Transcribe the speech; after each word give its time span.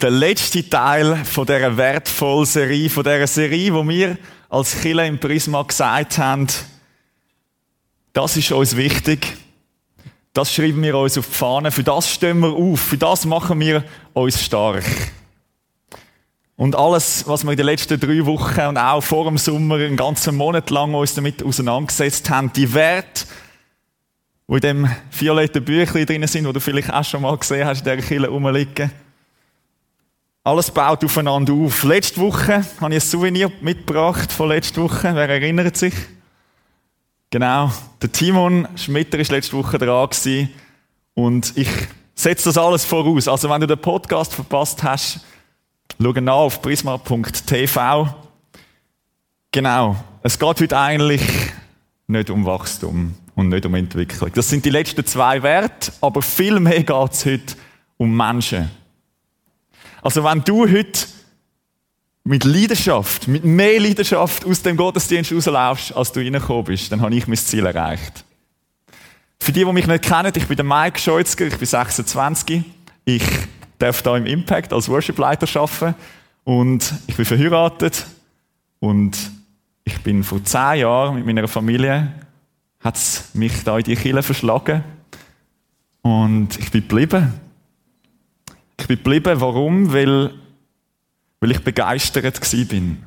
Der 0.00 0.10
letzte 0.10 0.68
Teil 0.68 1.16
von 1.24 1.44
dieser 1.44 1.76
wertvollen 1.76 2.46
Serie, 2.46 2.88
von 2.88 3.02
dieser 3.02 3.26
Serie, 3.26 3.74
wo 3.74 3.86
wir 3.88 4.16
als 4.48 4.80
Killer 4.80 5.04
im 5.04 5.18
Prisma 5.18 5.62
gesagt 5.62 6.18
haben, 6.18 6.46
das 8.12 8.36
ist 8.36 8.52
uns 8.52 8.76
wichtig. 8.76 9.36
Das 10.32 10.54
schreiben 10.54 10.80
wir 10.82 10.96
uns 10.96 11.18
auf 11.18 11.26
die 11.26 11.34
Fahne. 11.34 11.72
Für 11.72 11.82
das 11.82 12.08
stehen 12.08 12.38
wir 12.38 12.52
auf. 12.52 12.78
Für 12.78 12.96
das 12.96 13.24
machen 13.24 13.58
wir 13.58 13.82
uns 14.12 14.40
stark. 14.40 14.84
Und 16.54 16.76
alles, 16.76 17.26
was 17.26 17.42
wir 17.42 17.50
in 17.50 17.56
den 17.56 17.66
letzten 17.66 17.98
drei 17.98 18.24
Wochen 18.24 18.60
und 18.60 18.78
auch 18.78 19.00
vor 19.00 19.24
dem 19.24 19.36
Sommer 19.36 19.76
einen 19.76 19.96
ganzen 19.96 20.36
Monat 20.36 20.70
lang 20.70 20.94
uns 20.94 21.14
damit 21.14 21.42
auseinandergesetzt 21.42 22.30
haben, 22.30 22.52
die 22.52 22.72
Werte, 22.72 23.26
die 24.46 24.54
in 24.54 24.60
dem 24.60 24.90
violetten 25.10 25.64
Büchlein 25.64 26.06
drin 26.06 26.26
sind, 26.28 26.46
wo 26.46 26.52
du 26.52 26.60
vielleicht 26.60 26.92
auch 26.92 27.04
schon 27.04 27.22
mal 27.22 27.36
gesehen 27.36 27.66
hast, 27.66 27.84
in 27.84 27.96
dieser 27.96 28.06
Kille 28.06 28.28
rumliegen. 28.28 28.92
Alles 30.48 30.70
baut 30.70 31.04
aufeinander 31.04 31.52
auf. 31.52 31.82
Letzte 31.82 32.22
Woche 32.22 32.64
habe 32.80 32.94
ich 32.94 33.02
ein 33.02 33.06
Souvenir 33.06 33.52
mitgebracht 33.60 34.32
von 34.32 34.48
letzter 34.48 34.80
Woche. 34.80 35.14
Wer 35.14 35.28
erinnert 35.28 35.76
sich? 35.76 35.92
Genau. 37.28 37.70
Der 38.00 38.10
Timon 38.10 38.66
Schmitter 38.74 39.18
ist 39.18 39.30
letzte 39.30 39.58
Woche 39.58 39.76
dran. 39.76 40.08
Und 41.12 41.52
ich 41.54 41.68
setze 42.14 42.48
das 42.48 42.56
alles 42.56 42.86
voraus. 42.86 43.28
Also 43.28 43.50
wenn 43.50 43.60
du 43.60 43.66
den 43.66 43.78
Podcast 43.78 44.32
verpasst 44.32 44.82
hast, 44.82 45.20
schau 46.00 46.12
nach 46.12 46.32
auf 46.32 46.62
prisma.tv. 46.62 48.08
Genau. 49.52 49.96
Es 50.22 50.38
geht 50.38 50.60
heute 50.62 50.78
eigentlich 50.78 51.26
nicht 52.06 52.30
um 52.30 52.46
Wachstum 52.46 53.14
und 53.34 53.50
nicht 53.50 53.66
um 53.66 53.74
Entwicklung. 53.74 54.32
Das 54.32 54.48
sind 54.48 54.64
die 54.64 54.70
letzten 54.70 55.04
zwei 55.04 55.42
Werte, 55.42 55.92
aber 56.00 56.22
viel 56.22 56.58
mehr 56.58 56.82
geht 56.84 57.12
es 57.12 57.26
heute 57.26 57.54
um 57.98 58.16
Menschen. 58.16 58.70
Also 60.02 60.24
wenn 60.24 60.42
du 60.44 60.68
heute 60.70 61.06
mit 62.24 62.44
Leidenschaft, 62.44 63.26
mit 63.26 63.44
mehr 63.44 63.80
Leidenschaft 63.80 64.44
aus 64.44 64.62
dem 64.62 64.76
Gottesdienst 64.76 65.32
rauslaufst, 65.32 65.96
als 65.96 66.12
du 66.12 66.20
reingekommen 66.20 66.64
bist, 66.64 66.92
dann 66.92 67.00
habe 67.00 67.14
ich 67.14 67.26
mein 67.26 67.36
Ziel 67.36 67.64
erreicht. 67.64 68.24
Für 69.40 69.52
die, 69.52 69.64
die 69.64 69.72
mich 69.72 69.86
nicht 69.86 70.04
kennen, 70.04 70.32
ich 70.34 70.46
bin 70.46 70.56
der 70.56 70.64
Mike 70.64 70.98
Scheutzger, 70.98 71.46
ich 71.46 71.56
bin 71.56 71.66
26. 71.66 72.64
Ich 73.06 73.22
darf 73.78 74.02
da 74.02 74.16
im 74.16 74.26
Impact 74.26 74.72
als 74.72 74.88
Worship-Leiter 74.88 75.48
arbeiten 75.58 75.94
und 76.44 76.92
ich 77.06 77.16
bin 77.16 77.24
verheiratet 77.24 78.04
und 78.80 79.16
ich 79.84 79.98
bin 80.02 80.22
vor 80.22 80.44
zehn 80.44 80.80
Jahren 80.80 81.14
mit 81.14 81.24
meiner 81.24 81.48
Familie, 81.48 82.12
hat 82.80 82.98
mich 83.32 83.64
da 83.64 83.78
in 83.78 83.84
die 83.84 83.96
Kille 83.96 84.22
verschlagen 84.22 84.84
und 86.02 86.58
ich 86.58 86.70
bin 86.70 86.82
geblieben. 86.82 87.32
Ich 88.80 88.86
bin 88.86 88.96
geblieben, 88.96 89.40
warum? 89.40 89.92
Weil, 89.92 90.32
weil 91.40 91.50
ich 91.50 91.62
begeistert 91.62 92.40
bin. 92.68 93.02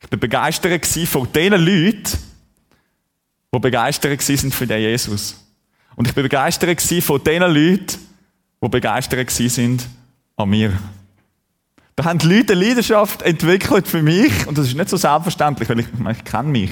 Ich 0.00 0.08
bin 0.08 0.18
begeistert 0.18 0.86
von 0.86 1.32
den 1.32 1.52
Leuten, 1.52 2.18
die 3.54 3.58
begeistert 3.58 4.20
sind 4.22 4.54
für 4.54 4.66
den 4.66 4.80
Jesus. 4.80 5.36
Und 5.94 6.08
ich 6.08 6.14
bin 6.14 6.24
begeistert 6.24 6.80
von 7.02 7.22
den 7.22 7.42
Leuten, 7.42 7.98
die 8.62 8.68
begeistert 8.68 9.30
sind 9.30 9.86
an 10.36 10.48
mir. 10.48 10.72
Da 11.94 12.04
haben 12.04 12.18
die 12.18 12.26
Leute 12.26 12.54
eine 12.54 12.64
Leidenschaft 12.64 13.22
entwickelt 13.22 13.86
für 13.86 14.02
mich, 14.02 14.46
und 14.46 14.56
das 14.56 14.66
ist 14.66 14.74
nicht 14.74 14.88
so 14.88 14.96
selbstverständlich, 14.96 15.68
weil 15.68 15.80
ich, 15.80 15.86
ich 16.10 16.24
kenne 16.24 16.48
mich. 16.48 16.70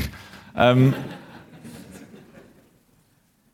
Ähm, 0.57 0.95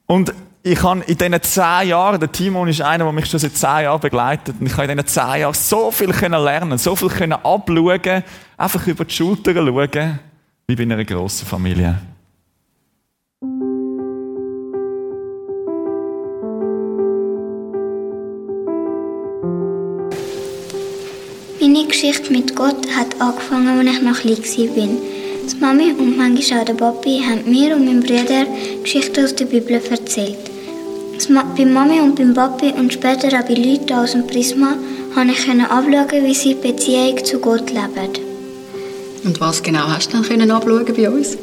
und 0.06 0.32
ich 0.68 0.82
habe 0.82 1.00
in 1.06 1.16
diesen 1.16 1.42
zehn 1.42 1.88
Jahren, 1.88 2.18
der 2.18 2.32
Timon 2.32 2.66
ist 2.66 2.82
einer, 2.82 3.04
der 3.04 3.12
mich 3.12 3.26
schon 3.26 3.38
seit 3.38 3.56
zehn 3.56 3.84
Jahren 3.84 4.00
begleitet, 4.00 4.56
und 4.58 4.66
ich 4.66 4.72
habe 4.76 4.90
in 4.90 4.98
diesen 4.98 5.06
zehn 5.06 5.40
Jahren 5.42 5.54
so 5.54 5.92
viel 5.92 6.10
lernen, 6.10 6.76
so 6.76 6.96
viel 6.96 7.32
abschauen, 7.32 8.24
einfach 8.56 8.86
über 8.88 9.04
die 9.04 9.14
Schulter 9.14 9.54
schauen, 9.54 10.18
wie 10.66 10.74
bei 10.74 10.82
einer 10.82 11.04
grossen 11.04 11.46
Familie. 11.46 12.00
Meine 21.60 21.86
Geschichte 21.86 22.32
mit 22.32 22.56
Gott 22.56 22.88
hat 22.96 23.20
angefangen, 23.20 23.86
als 23.86 23.96
ich 23.96 24.02
noch 24.02 24.18
klein 24.18 24.36
war. 24.36 24.88
Die 25.48 25.56
Mami 25.60 25.92
und 25.92 26.16
manchmal 26.16 26.60
auch 26.60 26.64
der 26.64 26.74
Papi 26.74 27.22
haben 27.22 27.48
mir 27.48 27.76
und 27.76 27.84
meinem 27.84 28.00
Bruder 28.00 28.46
Geschichten 28.82 29.24
aus 29.24 29.32
der 29.36 29.44
Bibel 29.44 29.80
erzählt. 29.88 30.55
Bei 31.56 31.64
Mami 31.64 32.00
und 32.00 32.16
beim 32.16 32.34
Papi 32.34 32.72
und 32.78 32.92
später 32.92 33.28
auch 33.28 33.46
bei 33.46 33.54
Leuten 33.54 33.92
aus 33.94 34.12
dem 34.12 34.26
Prisma 34.26 34.76
konnte 35.14 35.32
ich 35.32 35.48
abschauen, 35.48 36.24
wie 36.24 36.34
sie 36.34 36.54
die 36.54 36.68
Beziehung 36.68 37.24
zu 37.24 37.38
Gott 37.38 37.70
leben. 37.70 38.12
Und 39.24 39.40
was 39.40 39.62
genau 39.62 39.88
hast 39.88 40.12
du 40.12 40.20
dann 40.20 40.50
abschauen 40.50 40.84
bei 40.94 41.08
uns? 41.10 41.38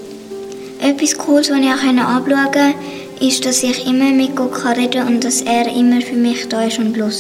Etwas 0.80 1.18
Cooles, 1.18 1.50
was 1.50 1.60
ich 1.60 1.66
auch 1.66 2.08
abschauen 2.08 2.52
konnte, 2.52 2.76
ist, 3.20 3.46
dass 3.46 3.64
ich 3.64 3.88
immer 3.88 4.12
mit 4.12 4.36
Gott 4.36 4.52
reden 4.64 4.92
kann 4.92 5.16
und 5.16 5.24
dass 5.24 5.42
er 5.42 5.66
immer 5.76 6.02
für 6.02 6.16
mich 6.16 6.48
da 6.50 6.64
ist 6.64 6.78
und 6.78 6.96
hört. 6.96 7.14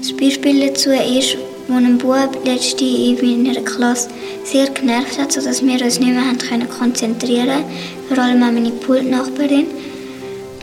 Das 0.00 0.12
Beispiel 0.12 0.68
dazu 0.68 0.90
ist, 0.90 1.38
wo 1.68 1.76
ein 1.76 1.96
Bub 1.96 2.44
letzte 2.44 2.84
in 2.84 3.42
meiner 3.42 3.62
Klasse 3.62 4.10
sehr 4.44 4.68
genervt 4.68 5.18
hat, 5.18 5.32
sodass 5.32 5.64
wir 5.64 5.82
uns 5.82 5.98
nicht 5.98 6.12
mehr 6.12 6.66
konzentrieren 6.78 7.48
konnten, 7.48 8.08
vor 8.08 8.18
allem 8.18 8.42
auch 8.42 8.52
meine 8.52 8.70
Pultnachbarin. 8.70 9.66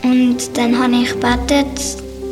Und 0.02 0.38
dann 0.54 0.78
habe 0.78 0.94
ich 0.96 1.10
gebetet, 1.10 1.66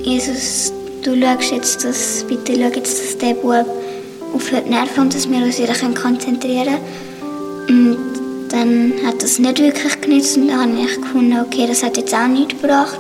Jesus, 0.03 0.73
du 1.03 1.21
schaust 1.21 1.53
jetzt, 1.53 1.85
dass, 1.85 2.25
bitte 2.29 2.55
schau 2.55 2.77
jetzt, 2.77 3.03
dass 3.03 3.19
der 3.19 3.35
Bub 3.35 3.67
aufhört 4.35 4.65
zu 4.65 4.71
nerven 4.71 5.03
und 5.05 5.15
dass 5.15 5.31
wir 5.31 5.39
uns 5.39 5.59
wieder 5.59 5.75
konzentrieren 5.95 6.79
können. 7.67 7.97
Und 7.97 7.99
dann 8.51 8.93
hat 9.07 9.23
das 9.23 9.39
nicht 9.39 9.59
wirklich 9.59 10.01
genützt 10.01 10.37
und 10.37 10.49
dann 10.49 10.61
habe 10.61 10.87
ich 10.87 11.01
gefunden, 11.01 11.39
okay, 11.41 11.67
das 11.69 11.83
hat 11.83 11.97
jetzt 11.97 12.15
auch 12.15 12.27
nichts 12.27 12.61
gebracht. 12.61 12.99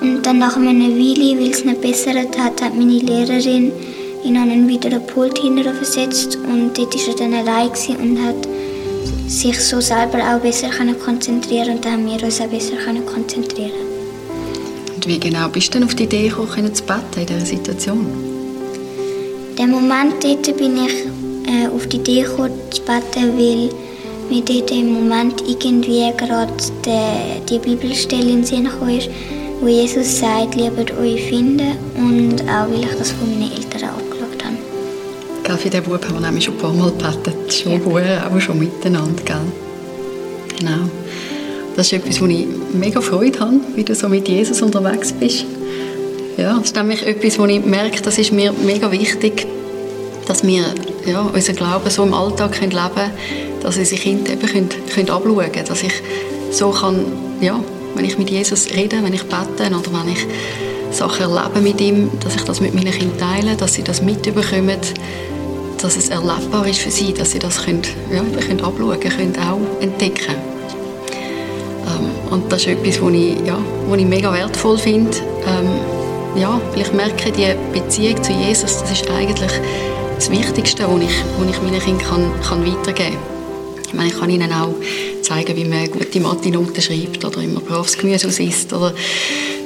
Und 0.00 0.22
dann 0.24 0.38
nach 0.38 0.56
einer 0.56 0.72
Weile, 0.72 1.40
weil 1.40 1.50
es 1.50 1.64
nicht 1.64 1.80
besser 1.80 2.14
hat, 2.14 2.60
hat 2.60 2.74
meine 2.74 2.98
Lehrerin 2.98 3.72
ihn 4.24 4.36
einen 4.36 4.68
wieder 4.68 4.98
Pult 4.98 5.38
hinterher 5.38 5.74
versetzt 5.74 6.36
und 6.36 6.76
dort 6.76 6.94
war 6.94 7.08
er 7.08 7.14
dann 7.14 7.34
allein 7.34 7.70
und 8.00 8.24
hat 8.24 8.48
sich 9.26 9.60
so 9.60 9.80
selber 9.80 10.18
auch 10.18 10.40
besser 10.40 10.70
konzentrieren 11.04 11.76
und 11.76 11.84
dann 11.84 11.92
haben 11.92 12.06
wir 12.06 12.22
uns 12.22 12.40
auch 12.40 12.46
besser 12.46 12.76
konzentrieren 13.06 13.72
Und 14.94 15.06
wie 15.06 15.18
genau 15.18 15.48
bist 15.48 15.68
du 15.68 15.78
denn 15.78 15.84
auf 15.84 15.94
die 15.94 16.04
Idee 16.04 16.28
gekommen, 16.28 16.74
zu 16.74 16.82
beten 16.82 17.20
in 17.20 17.26
dieser 17.26 17.46
Situation? 17.46 18.06
In 19.50 19.56
dem 19.56 19.70
Moment 19.70 20.22
dort 20.22 20.56
bin 20.56 20.76
ich 20.84 21.06
äh, 21.48 21.66
auf 21.68 21.86
die 21.88 21.96
Idee 21.96 22.22
gekommen, 22.22 22.52
zu 22.70 22.82
beten, 22.82 23.36
weil 23.36 23.70
mir 24.30 24.42
dort 24.42 24.70
im 24.70 24.92
Moment 24.92 25.42
irgendwie 25.46 26.12
gerade 26.16 26.52
die, 26.84 27.46
die 27.48 27.58
Bibelstelle 27.58 28.30
in 28.30 28.42
den 28.42 28.44
Sinn 28.44 28.66
ist, 28.66 29.08
wo 29.60 29.66
Jesus 29.66 30.20
sagt, 30.20 30.54
liebet 30.54 30.96
euch 30.98 31.22
finden 31.28 31.72
und 31.96 32.42
auch 32.42 32.70
weil 32.70 32.84
ich 32.84 32.98
das 32.98 33.10
von 33.12 33.28
meinen 33.30 33.52
Eltern 33.52 33.90
auch 33.90 34.07
Gell, 35.48 35.56
für 35.56 35.70
den 35.70 35.82
Bub 35.82 36.04
haben 36.04 36.12
wir 36.12 36.20
nämlich 36.20 36.44
schon 36.44 36.56
ein 36.56 36.60
paar 36.60 36.74
Mal 36.74 36.90
gebetet. 36.90 37.54
Schon 37.54 37.72
ja. 37.72 37.78
vorher, 37.78 38.22
aber 38.22 38.38
schon 38.38 38.58
miteinander. 38.58 39.22
Gell? 39.24 39.36
Genau. 40.58 40.90
Das 41.74 41.86
ist 41.86 41.94
etwas, 41.94 42.20
wo 42.20 42.26
ich 42.26 42.46
mega 42.74 43.00
Freude 43.00 43.40
habe, 43.40 43.54
wie 43.74 43.82
du 43.82 43.94
so 43.94 44.10
mit 44.10 44.28
Jesus 44.28 44.60
unterwegs 44.60 45.10
bist. 45.10 45.46
Ja, 46.36 46.58
das 46.58 46.66
ist 46.66 46.76
nämlich 46.76 47.06
etwas, 47.06 47.38
wo 47.38 47.46
ich 47.46 47.64
merke, 47.64 48.02
das 48.02 48.18
ist 48.18 48.30
mir 48.30 48.52
mega 48.52 48.92
wichtig, 48.92 49.46
dass 50.26 50.46
wir 50.46 50.64
ja, 51.06 51.22
unseren 51.22 51.56
Glauben 51.56 51.88
so 51.88 52.02
im 52.02 52.12
Alltag 52.12 52.60
leben 52.60 52.70
können, 52.70 53.10
dass 53.62 53.78
unsere 53.78 54.02
Kinder 54.02 54.32
eben 54.32 54.46
können, 54.46 54.68
können 54.92 55.08
abschauen 55.08 55.50
können. 55.50 55.66
Dass 55.66 55.82
ich 55.82 55.94
so 56.50 56.72
kann, 56.72 57.06
ja, 57.40 57.58
wenn 57.94 58.04
ich 58.04 58.18
mit 58.18 58.28
Jesus 58.28 58.68
rede, 58.74 59.02
wenn 59.02 59.14
ich 59.14 59.22
bete 59.22 59.74
oder 59.74 59.90
wenn 59.94 60.12
ich 60.12 60.26
Sachen 60.90 61.22
erlebe 61.22 61.62
mit 61.62 61.80
ihm, 61.80 62.10
dass 62.20 62.36
ich 62.36 62.42
das 62.42 62.60
mit 62.60 62.74
meinen 62.74 62.92
Kindern 62.92 63.18
teile, 63.18 63.56
dass 63.56 63.72
sie 63.72 63.82
das 63.82 64.02
mitbekommen, 64.02 64.76
dass 65.82 65.96
es 65.96 66.08
erlebbar 66.08 66.66
ist 66.66 66.80
für 66.80 66.90
sie, 66.90 67.12
dass 67.12 67.32
sie 67.32 67.38
das 67.38 67.64
können, 67.64 67.82
ja, 68.12 68.22
können 68.40 68.60
abschauen 68.60 69.00
können, 69.00 69.36
auch 69.38 69.82
entdecken 69.82 70.34
ähm, 71.86 72.10
Und 72.30 72.50
das 72.52 72.62
ist 72.62 72.68
etwas, 72.68 73.00
was 73.00 73.12
ich, 73.12 73.36
ja, 73.46 73.58
was 73.88 73.98
ich 73.98 74.06
mega 74.06 74.32
wertvoll 74.32 74.78
finde. 74.78 75.16
Ähm, 75.46 76.40
ja, 76.40 76.60
weil 76.72 76.82
ich 76.82 76.92
merke, 76.92 77.32
die 77.32 77.54
Beziehung 77.72 78.22
zu 78.22 78.32
Jesus, 78.32 78.78
das 78.78 78.90
ist 78.92 79.10
eigentlich 79.10 79.52
das 80.16 80.30
Wichtigste, 80.30 80.84
was 80.84 81.02
ich, 81.02 81.24
was 81.38 81.48
ich 81.48 81.62
meinen 81.62 81.80
Kindern 81.80 82.06
kann, 82.06 82.42
kann 82.42 82.66
weitergeben 82.66 83.16
kann. 83.16 83.38
Ich 83.86 83.94
meine, 83.94 84.08
ich 84.08 84.18
kann 84.18 84.28
ihnen 84.28 84.52
auch 84.52 84.74
zeigen, 85.22 85.56
wie 85.56 85.64
man 85.64 85.90
gute 85.90 86.20
Mathe-Noten 86.20 86.82
schreibt 86.82 87.24
oder 87.24 87.38
man 87.38 87.64
braves 87.64 87.96
Gemüse 87.96 88.26
isst. 88.42 88.72
Oder 88.72 88.92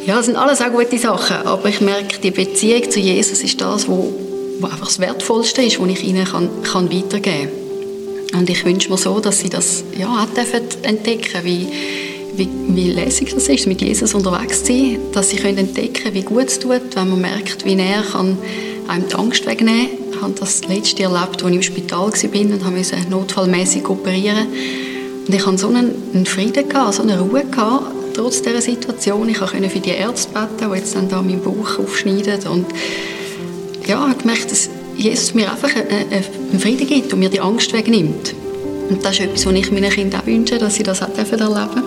ja, 0.06 0.17
das 0.17 0.26
sind 0.26 0.37
alles 0.37 0.61
auch 0.61 0.70
gute 0.70 0.99
Sachen. 0.99 1.44
Aber 1.44 1.69
ich 1.69 1.81
merke, 1.81 2.20
die 2.20 2.31
Beziehung 2.31 2.88
zu 2.88 3.00
Jesus 3.00 3.43
ist 3.43 3.61
das, 3.61 3.88
was 3.88 4.05
was 4.62 4.73
einfach 4.73 4.87
das 4.87 4.99
Wertvollste 4.99 5.62
ist, 5.62 5.81
was 5.81 5.88
ich 5.91 6.05
ihnen 6.05 6.25
kann, 6.25 6.49
kann 6.62 6.93
weitergeben 6.93 7.50
kann. 8.31 8.41
Und 8.41 8.50
ich 8.50 8.64
wünsche 8.64 8.91
mir 8.91 8.97
so, 8.97 9.20
dass 9.20 9.41
sie 9.41 9.50
das 9.50 9.85
ja, 9.99 10.09
auch 10.09 10.85
entdecken 10.85 11.44
wie, 11.44 11.69
wie, 12.35 12.49
wie 12.69 12.91
lässig 12.91 13.35
das 13.35 13.49
ist, 13.49 13.67
mit 13.67 13.82
Jesus 13.82 14.14
unterwegs 14.14 14.64
zu 14.64 14.73
sein, 14.73 14.99
dass 15.12 15.31
sie 15.31 15.38
entdecken 15.38 15.93
können, 15.93 16.14
wie 16.14 16.23
gut 16.23 16.47
es 16.47 16.59
tut, 16.59 16.94
wenn 16.94 17.11
man 17.11 17.20
merkt, 17.20 17.64
wie 17.64 17.75
näher 17.75 18.03
kann 18.11 18.38
einem 18.88 19.09
die 19.09 19.14
Angst 19.14 19.47
wegnehmen 19.47 19.88
kann. 19.88 20.12
Ich 20.12 20.23
habe 20.23 20.35
das 20.38 20.67
letzte 20.67 21.03
erlebt, 21.03 21.43
als 21.43 21.50
ich 21.50 21.56
im 21.56 21.62
Spital 21.62 21.99
war 21.99 22.06
und 22.06 22.76
musste 22.76 22.97
notfallmäßig 23.11 23.88
operieren. 23.88 24.47
Und 25.26 25.35
ich 25.35 25.47
hatte 25.47 25.59
so 25.59 25.69
einen, 25.69 26.26
Frieden, 26.26 26.64
so 26.91 27.03
eine 27.03 27.20
Ruhe, 27.20 27.44
trotz 28.14 28.43
dieser 28.43 28.61
Situation. 28.61 29.29
Ich 29.29 29.38
konnte 29.38 29.69
für 29.69 29.81
die 29.81 29.91
Ärzte 29.91 30.32
beten, 30.32 30.70
die 30.70 30.76
jetzt 30.76 30.94
dann 30.94 31.09
da 31.09 31.23
meinen 31.23 31.41
Bauch 31.41 31.79
aufschneiden. 31.79 32.47
Und 32.49 32.67
ja, 33.87 34.00
habe 34.00 34.14
gemerkt, 34.14 34.50
dass 34.50 34.69
Jesus 34.96 35.34
mir 35.34 35.50
einfach 35.50 35.70
einen 35.75 36.61
Frieden 36.61 36.87
gibt 36.87 37.12
und 37.12 37.19
mir 37.19 37.31
die 37.31 37.40
Angst 37.40 37.73
wegnimmt. 37.73 38.34
Und 38.88 39.05
das 39.05 39.12
ist 39.12 39.20
etwas, 39.20 39.46
was 39.46 39.55
ich 39.55 39.70
meinen 39.73 39.90
Kindern 39.90 40.20
auch 40.20 40.26
wünsche, 40.26 40.58
dass 40.58 40.75
sie 40.75 40.82
das 40.82 41.02
auch 41.02 41.08
erleben 41.08 41.38
dürfen. 41.38 41.82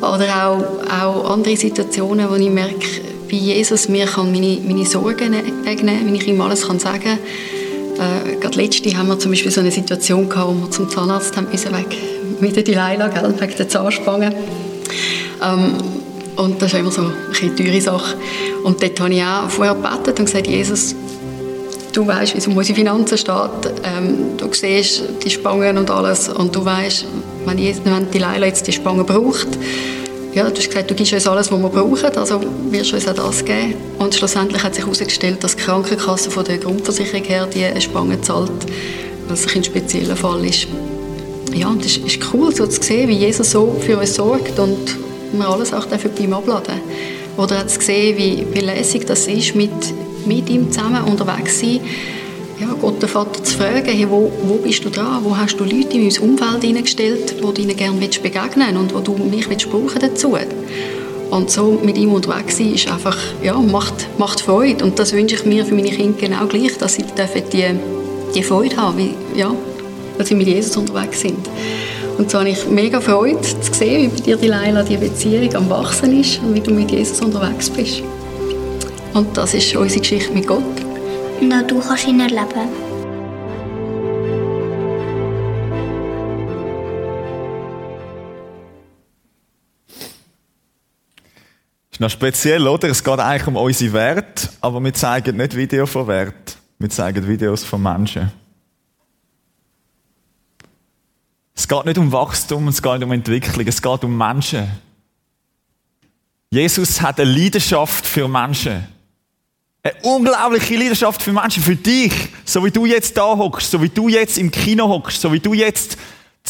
Oder 0.00 0.46
auch, 0.46 1.02
auch 1.02 1.30
andere 1.30 1.56
Situationen, 1.56 2.30
wo 2.30 2.34
ich 2.36 2.48
merke, 2.48 2.86
wie 3.28 3.38
Jesus 3.38 3.88
mir 3.88 4.06
kann 4.06 4.32
meine, 4.32 4.58
meine 4.66 4.86
Sorgen 4.86 5.34
wegnehmen 5.64 5.98
kann, 5.98 6.06
wenn 6.06 6.14
ich 6.14 6.26
ihm 6.26 6.40
alles 6.40 6.66
kann 6.66 6.78
sagen 6.78 7.02
kann. 7.02 8.32
Äh, 8.32 8.36
gerade 8.40 8.56
letzte 8.56 8.96
haben 8.96 9.08
wir 9.08 9.18
zum 9.18 9.30
Beispiel 9.30 9.50
so 9.52 9.60
eine 9.60 9.70
Situation 9.70 10.28
gehabt, 10.28 10.48
wo 10.48 10.62
wir 10.62 10.70
zum 10.70 10.88
Zahnarzt 10.88 11.36
haben 11.36 11.48
müssen, 11.52 11.72
weg 11.72 11.96
mit 12.40 12.56
der 12.56 12.62
Delilah, 12.62 13.08
gell, 13.08 13.34
wegen 13.38 13.56
der 13.56 13.68
Zahnspange. 13.68 14.34
Ähm, 15.42 15.74
und 16.40 16.60
das 16.60 16.72
ist 16.72 16.78
immer 16.78 16.90
so 16.90 17.02
eine 17.02 17.54
teure 17.54 17.80
Sache. 17.80 18.16
Und 18.64 18.82
dort 18.82 18.98
habe 19.00 19.12
ich 19.12 19.22
auch 19.22 19.48
vorher 19.50 19.74
gebetet 19.74 20.18
und 20.18 20.24
gesagt, 20.24 20.46
Jesus, 20.46 20.94
du 21.92 22.06
weißt, 22.06 22.34
wie 22.34 22.38
es 22.38 22.46
um 22.46 22.56
unsere 22.56 22.76
Finanzen 22.76 23.18
steht. 23.18 23.72
Ähm, 23.84 24.36
du 24.36 24.48
siehst 24.52 25.02
die 25.22 25.30
Spangen 25.30 25.76
und 25.76 25.90
alles. 25.90 26.28
Und 26.28 26.54
du 26.54 26.64
weißt, 26.64 27.04
wenn, 27.44 27.58
wenn 27.58 28.10
die 28.10 28.18
Leila 28.18 28.46
jetzt 28.46 28.66
die 28.66 28.72
Spangen 28.72 29.04
braucht, 29.04 29.48
ja, 30.32 30.48
du 30.48 30.56
hast 30.56 30.68
gesagt, 30.68 30.90
du 30.90 30.94
gibst 30.94 31.12
uns 31.12 31.26
alles, 31.26 31.50
was 31.50 31.60
wir 31.60 31.68
brauchen, 31.68 32.16
also 32.16 32.40
wirst 32.70 32.92
du 32.92 32.94
uns 32.94 33.08
auch 33.08 33.14
das 33.14 33.44
geben. 33.44 33.74
Und 33.98 34.14
schlussendlich 34.14 34.62
hat 34.62 34.74
sich 34.74 34.84
herausgestellt, 34.84 35.42
dass 35.42 35.56
die 35.56 35.62
Krankenkasse 35.62 36.30
von 36.30 36.44
der 36.44 36.58
Grundversicherung 36.58 37.24
her 37.24 37.48
die 37.52 37.80
Spangen 37.80 38.22
zahlt, 38.22 38.50
was 39.28 39.46
ein 39.54 39.64
spezieller 39.64 40.16
Fall 40.16 40.44
ist. 40.44 40.68
Ja, 41.52 41.68
und 41.68 41.84
es 41.84 41.96
ist 41.96 42.20
cool, 42.32 42.54
so 42.54 42.66
zu 42.66 42.80
sehen, 42.80 43.08
wie 43.08 43.16
Jesus 43.16 43.50
so 43.50 43.76
für 43.84 43.98
uns 43.98 44.14
sorgt 44.14 44.56
und 44.60 44.96
wir 45.32 45.48
alles 45.48 45.72
auch 45.72 45.86
bei 45.86 45.98
ihm 46.22 46.32
abladen. 46.32 46.80
Oder 47.36 47.58
hat 47.58 47.78
gesehen, 47.78 48.16
wie, 48.18 48.46
wie 48.52 48.60
lässig 48.60 49.06
das 49.06 49.26
ist, 49.26 49.54
mit 49.54 49.70
mit 50.26 50.48
ihm 50.50 50.70
zusammen 50.70 51.04
unterwegs 51.04 51.60
sein, 51.60 51.80
ja, 52.60 52.68
Gott 52.80 53.00
den 53.00 53.08
Vater 53.08 53.42
zu 53.42 53.56
fragen, 53.56 53.86
hey, 53.86 54.06
wo, 54.08 54.30
wo 54.42 54.56
bist 54.56 54.84
du 54.84 54.90
dran, 54.90 55.20
wo 55.24 55.36
hast 55.36 55.56
du 55.56 55.64
Leute 55.64 55.96
in 55.96 56.06
mein 56.06 56.18
Umfeld 56.18 56.62
hineingestellt, 56.62 57.40
du 57.40 57.52
ihnen 57.60 57.76
gerne 57.76 57.98
begegnen 57.98 58.76
und 58.76 58.94
wo 58.94 58.98
du 58.98 59.14
mich 59.14 59.48
willst 59.48 59.70
brauchen 59.70 59.98
dazu. 59.98 60.36
Und 61.30 61.50
so 61.50 61.78
mit 61.82 61.96
ihm 61.96 62.12
unterwegs 62.12 62.58
sein, 62.58 62.74
ist 62.74 62.90
einfach, 62.90 63.16
ja, 63.42 63.54
macht, 63.54 63.94
macht 64.18 64.40
Freude. 64.40 64.84
Und 64.84 64.98
das 64.98 65.12
wünsche 65.12 65.36
ich 65.36 65.46
mir 65.46 65.64
für 65.64 65.74
meine 65.74 65.90
Kinder 65.90 66.18
genau 66.18 66.46
gleich, 66.46 66.76
dass 66.76 66.94
sie 66.94 67.04
die, 67.52 67.66
die 68.34 68.42
Freude 68.42 68.76
haben, 68.76 68.98
wie, 68.98 69.14
ja, 69.38 69.54
dass 70.18 70.28
sie 70.28 70.34
mit 70.34 70.48
Jesus 70.48 70.76
unterwegs 70.76 71.20
sind. 71.20 71.48
Und 72.20 72.30
so 72.30 72.38
habe 72.38 72.50
ich 72.50 72.66
mega 72.66 73.00
Freude 73.00 73.40
zu 73.40 73.72
sehen, 73.72 74.02
wie 74.02 74.08
bei 74.14 74.20
dir, 74.22 74.36
die 74.36 74.48
Leila, 74.48 74.82
die 74.82 74.98
Beziehung 74.98 75.54
am 75.54 75.70
Wachsen 75.70 76.20
ist 76.20 76.38
und 76.40 76.54
wie 76.54 76.60
du 76.60 76.70
mit 76.70 76.90
Jesus 76.90 77.18
unterwegs 77.22 77.70
bist. 77.70 78.02
Und 79.14 79.34
das 79.38 79.54
ist 79.54 79.74
unsere 79.74 80.00
Geschichte 80.00 80.30
mit 80.34 80.46
Gott. 80.46 80.62
Und 81.40 81.50
auch 81.50 81.66
du 81.66 81.80
kannst 81.80 82.06
ihn 82.06 82.20
erleben. 82.20 82.68
ist 91.90 92.00
noch 92.00 92.10
speziell, 92.10 92.68
oder? 92.68 92.90
Es 92.90 93.02
geht 93.02 93.18
eigentlich 93.18 93.46
um 93.46 93.56
unsere 93.56 93.94
Werte, 93.94 94.50
aber 94.60 94.84
wir 94.84 94.92
zeigen 94.92 95.38
nicht 95.38 95.56
Videos 95.56 95.88
von 95.88 96.06
Wert. 96.06 96.58
Wir 96.78 96.90
zeigen 96.90 97.26
Videos 97.26 97.64
von 97.64 97.82
Menschen. 97.82 98.30
Es 101.54 101.68
geht 101.68 101.84
nicht 101.84 101.98
um 101.98 102.12
Wachstum, 102.12 102.68
es 102.68 102.82
geht 102.82 102.92
nicht 102.94 103.04
um 103.04 103.12
Entwicklung, 103.12 103.66
es 103.66 103.82
geht 103.82 104.04
um 104.04 104.16
Menschen. 104.16 104.68
Jesus 106.50 107.00
hat 107.00 107.20
eine 107.20 107.30
Leidenschaft 107.30 108.06
für 108.06 108.26
Menschen. 108.26 108.86
Eine 109.82 109.94
unglaubliche 110.02 110.76
Leidenschaft 110.76 111.22
für 111.22 111.32
Menschen, 111.32 111.62
für 111.62 111.76
dich, 111.76 112.12
so 112.44 112.64
wie 112.64 112.70
du 112.70 112.86
jetzt 112.86 113.16
da 113.16 113.36
hockst, 113.36 113.70
so 113.70 113.80
wie 113.82 113.88
du 113.88 114.08
jetzt 114.08 114.36
im 114.36 114.50
Kino 114.50 114.88
hockst, 114.88 115.20
so 115.20 115.32
wie 115.32 115.40
du 115.40 115.54
jetzt 115.54 115.96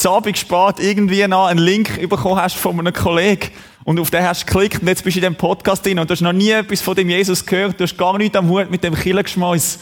Abend 0.06 0.38
spät 0.38 0.76
irgendwie 0.78 1.26
noch 1.28 1.46
einen 1.46 1.60
Link 1.60 2.08
bekommen 2.08 2.36
hast 2.36 2.56
von 2.56 2.78
einem 2.78 2.94
Kollegen 2.94 3.50
und 3.84 4.00
auf 4.00 4.10
den 4.10 4.22
hast 4.22 4.42
du 4.42 4.46
geklickt 4.46 4.80
und 4.80 4.88
jetzt 4.88 5.04
bist 5.04 5.16
du 5.16 5.20
in 5.20 5.24
dem 5.24 5.36
Podcast 5.36 5.84
drin 5.84 5.98
und 5.98 6.08
du 6.08 6.12
hast 6.12 6.22
noch 6.22 6.32
nie 6.32 6.50
etwas 6.50 6.80
von 6.80 6.94
dem 6.94 7.10
Jesus 7.10 7.44
gehört, 7.44 7.78
du 7.78 7.84
hast 7.84 7.98
gar 7.98 8.16
nichts 8.16 8.36
am 8.36 8.48
Hut 8.48 8.70
mit 8.70 8.82
dem 8.82 8.94
Killergeschmeiß. 8.94 9.78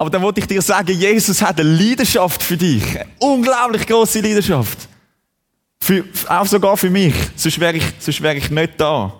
Aber 0.00 0.10
dann 0.10 0.22
wollte 0.22 0.40
ich 0.40 0.46
dir 0.46 0.62
sagen, 0.62 0.96
Jesus 0.96 1.42
hat 1.42 1.60
eine 1.60 1.68
Leidenschaft 1.68 2.40
für 2.40 2.56
dich. 2.56 2.84
Eine 2.98 3.08
unglaublich 3.18 3.84
große 3.84 4.20
Leidenschaft. 4.20 4.88
Für, 5.80 6.04
auch 6.28 6.46
sogar 6.46 6.76
für 6.76 6.88
mich. 6.88 7.14
Sonst 7.34 7.58
wäre 7.58 7.76
ich, 7.76 7.84
sonst 7.98 8.22
wäre 8.22 8.36
ich 8.36 8.48
nicht 8.48 8.74
da. 8.80 9.12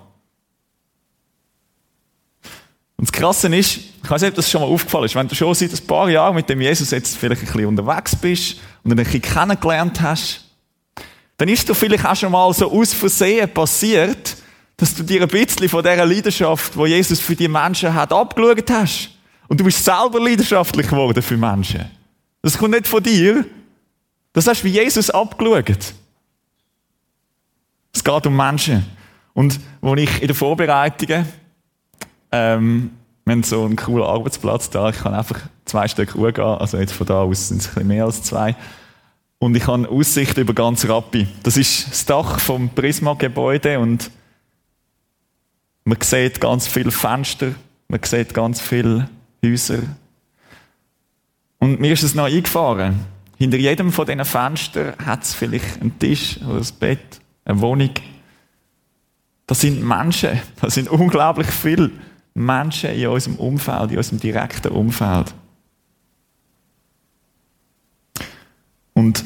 Und 2.96 3.08
das 3.08 3.12
Krasse 3.12 3.54
ist, 3.54 3.76
ich 3.76 4.10
weiß 4.10 4.22
nicht, 4.22 4.30
ob 4.30 4.36
das 4.36 4.50
schon 4.50 4.60
mal 4.60 4.68
aufgefallen 4.68 5.04
ist, 5.04 5.14
wenn 5.16 5.26
du 5.26 5.34
schon 5.34 5.54
seit 5.54 5.72
ein 5.72 5.86
paar 5.86 6.08
Jahren 6.10 6.36
mit 6.36 6.48
dem 6.48 6.60
Jesus 6.60 6.92
jetzt 6.92 7.16
vielleicht 7.16 7.42
ein 7.42 7.46
bisschen 7.46 7.66
unterwegs 7.66 8.14
bist 8.14 8.58
und 8.84 8.92
ihn 8.92 8.98
ein 8.98 9.04
bisschen 9.04 9.22
kennengelernt 9.22 10.00
hast, 10.00 10.44
dann 11.36 11.48
ist 11.48 11.68
dir 11.68 11.74
vielleicht 11.74 12.04
auch 12.04 12.16
schon 12.16 12.32
mal 12.32 12.52
so 12.54 12.70
aus 12.70 12.92
Versehen 12.92 13.52
passiert, 13.52 14.36
dass 14.76 14.94
du 14.94 15.02
dir 15.02 15.22
ein 15.22 15.28
bisschen 15.28 15.68
von 15.68 15.82
dieser 15.82 16.06
Leidenschaft, 16.06 16.74
die 16.76 16.86
Jesus 16.86 17.18
für 17.18 17.34
die 17.34 17.48
Menschen 17.48 17.92
hat, 17.94 18.12
abgeschaut 18.12 18.70
hast. 18.70 19.10
Und 19.48 19.58
du 19.58 19.64
bist 19.64 19.84
selber 19.84 20.20
leidenschaftlich 20.20 20.88
geworden 20.88 21.22
für 21.22 21.36
Menschen. 21.36 21.84
Das 22.42 22.56
kommt 22.56 22.72
nicht 22.72 22.86
von 22.86 23.02
dir. 23.02 23.44
Das 24.32 24.46
hast 24.46 24.62
du 24.62 24.64
wie 24.64 24.72
Jesus 24.72 25.10
abgeschaut. 25.10 25.94
Es 27.92 28.04
geht 28.04 28.26
um 28.26 28.36
Menschen. 28.36 28.86
Und 29.34 29.58
wo 29.80 29.94
ich 29.94 30.20
in 30.20 30.28
den 30.28 30.36
Vorbereitungen 30.36 31.26
ähm, 32.30 32.90
wir 33.28 33.32
haben 33.32 33.42
so 33.42 33.64
einen 33.64 33.76
coolen 33.76 34.06
Arbeitsplatz 34.06 34.70
da. 34.70 34.88
Ich 34.88 35.00
kann 35.00 35.12
einfach 35.12 35.38
zwei 35.66 35.86
Stück 35.86 36.14
Uhr 36.14 36.32
gehen. 36.32 36.44
Also 36.44 36.78
jetzt 36.78 36.94
von 36.94 37.06
da 37.06 37.20
aus 37.20 37.48
sind 37.48 37.60
es 37.60 37.68
ein 37.68 37.74
bisschen 37.74 37.88
mehr 37.88 38.04
als 38.06 38.22
zwei. 38.22 38.56
Und 39.38 39.54
ich 39.54 39.66
habe 39.66 39.86
Aussicht 39.86 40.38
über 40.38 40.54
ganz 40.54 40.88
Rappi. 40.88 41.28
Das 41.42 41.58
ist 41.58 41.90
das 41.90 42.06
Dach 42.06 42.40
vom 42.40 42.70
Prisma-Gebäude 42.70 43.78
und 43.78 44.10
man 45.84 45.98
sieht 46.00 46.40
ganz 46.40 46.66
viele 46.66 46.90
Fenster, 46.90 47.52
man 47.88 48.02
sieht 48.02 48.32
ganz 48.32 48.62
viele 48.62 49.10
Häuser. 49.50 49.82
Und 51.58 51.80
mir 51.80 51.92
ist 51.92 52.02
es 52.02 52.14
noch 52.14 52.26
eingefahren. 52.26 53.00
Hinter 53.36 53.56
jedem 53.56 53.92
von 53.92 54.06
diesen 54.06 54.24
Fenstern 54.24 54.94
hat 55.04 55.22
es 55.22 55.34
vielleicht 55.34 55.80
einen 55.80 55.98
Tisch 55.98 56.40
oder 56.42 56.58
ein 56.58 56.66
Bett, 56.80 57.20
eine 57.44 57.60
Wohnung. 57.60 57.90
Das 59.46 59.60
sind 59.60 59.82
Menschen, 59.82 60.40
das 60.60 60.74
sind 60.74 60.88
unglaublich 60.88 61.46
viele. 61.46 61.90
Menschen 62.34 62.90
in 62.90 63.08
unserem 63.08 63.36
Umfeld, 63.36 63.90
in 63.90 63.96
unserem 63.96 64.20
direkten 64.20 64.72
Umfeld. 64.72 65.34
Und 68.94 69.24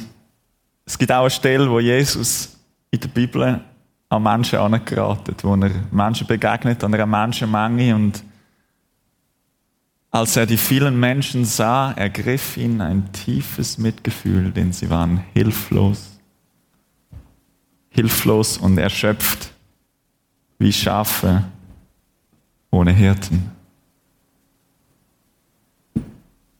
es 0.84 0.98
gibt 0.98 1.10
auch 1.12 1.22
eine 1.22 1.30
Stelle, 1.30 1.70
wo 1.70 1.80
Jesus 1.80 2.56
in 2.90 3.00
der 3.00 3.08
Bibel 3.08 3.60
an 4.08 4.22
Menschen 4.22 4.58
angeratet, 4.58 5.42
wo 5.42 5.54
er 5.54 5.70
Menschen 5.90 6.26
begegnet, 6.26 6.84
an 6.84 6.92
einer 6.92 7.06
Menschenmenge 7.06 7.94
und 7.94 8.22
als 10.12 10.36
er 10.36 10.44
die 10.44 10.58
vielen 10.58 11.00
Menschen 11.00 11.46
sah, 11.46 11.92
ergriff 11.92 12.58
ihn 12.58 12.82
ein 12.82 13.10
tiefes 13.12 13.78
Mitgefühl, 13.78 14.52
denn 14.52 14.72
sie 14.72 14.90
waren 14.90 15.24
hilflos. 15.32 16.20
Hilflos 17.88 18.58
und 18.58 18.76
erschöpft, 18.76 19.52
wie 20.58 20.72
Schafe 20.72 21.44
ohne 22.70 22.92
Hirten. 22.92 23.50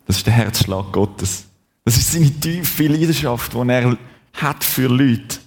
Das 0.06 0.16
ist 0.16 0.26
der 0.26 0.32
Herzschlag 0.32 0.90
Gottes. 0.90 1.44
Das 1.85 1.97
ist 1.97 2.12
seine 2.12 2.30
tiefe 2.30 2.87
Leidenschaft, 2.87 3.52
die 3.52 3.68
er 3.68 3.99
hat 4.32 4.64
für 4.64 4.88
Leute, 4.88 5.38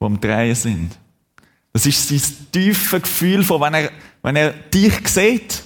die 0.00 0.04
am 0.04 0.20
Drehen 0.20 0.54
sind. 0.54 0.98
Das 1.72 1.86
ist 1.86 2.08
sein 2.08 2.20
tiefes 2.52 3.02
Gefühl, 3.02 3.42
von, 3.42 3.62
wenn, 3.62 3.74
er, 3.74 3.90
wenn 4.22 4.36
er 4.36 4.52
dich 4.52 5.08
sieht, 5.08 5.65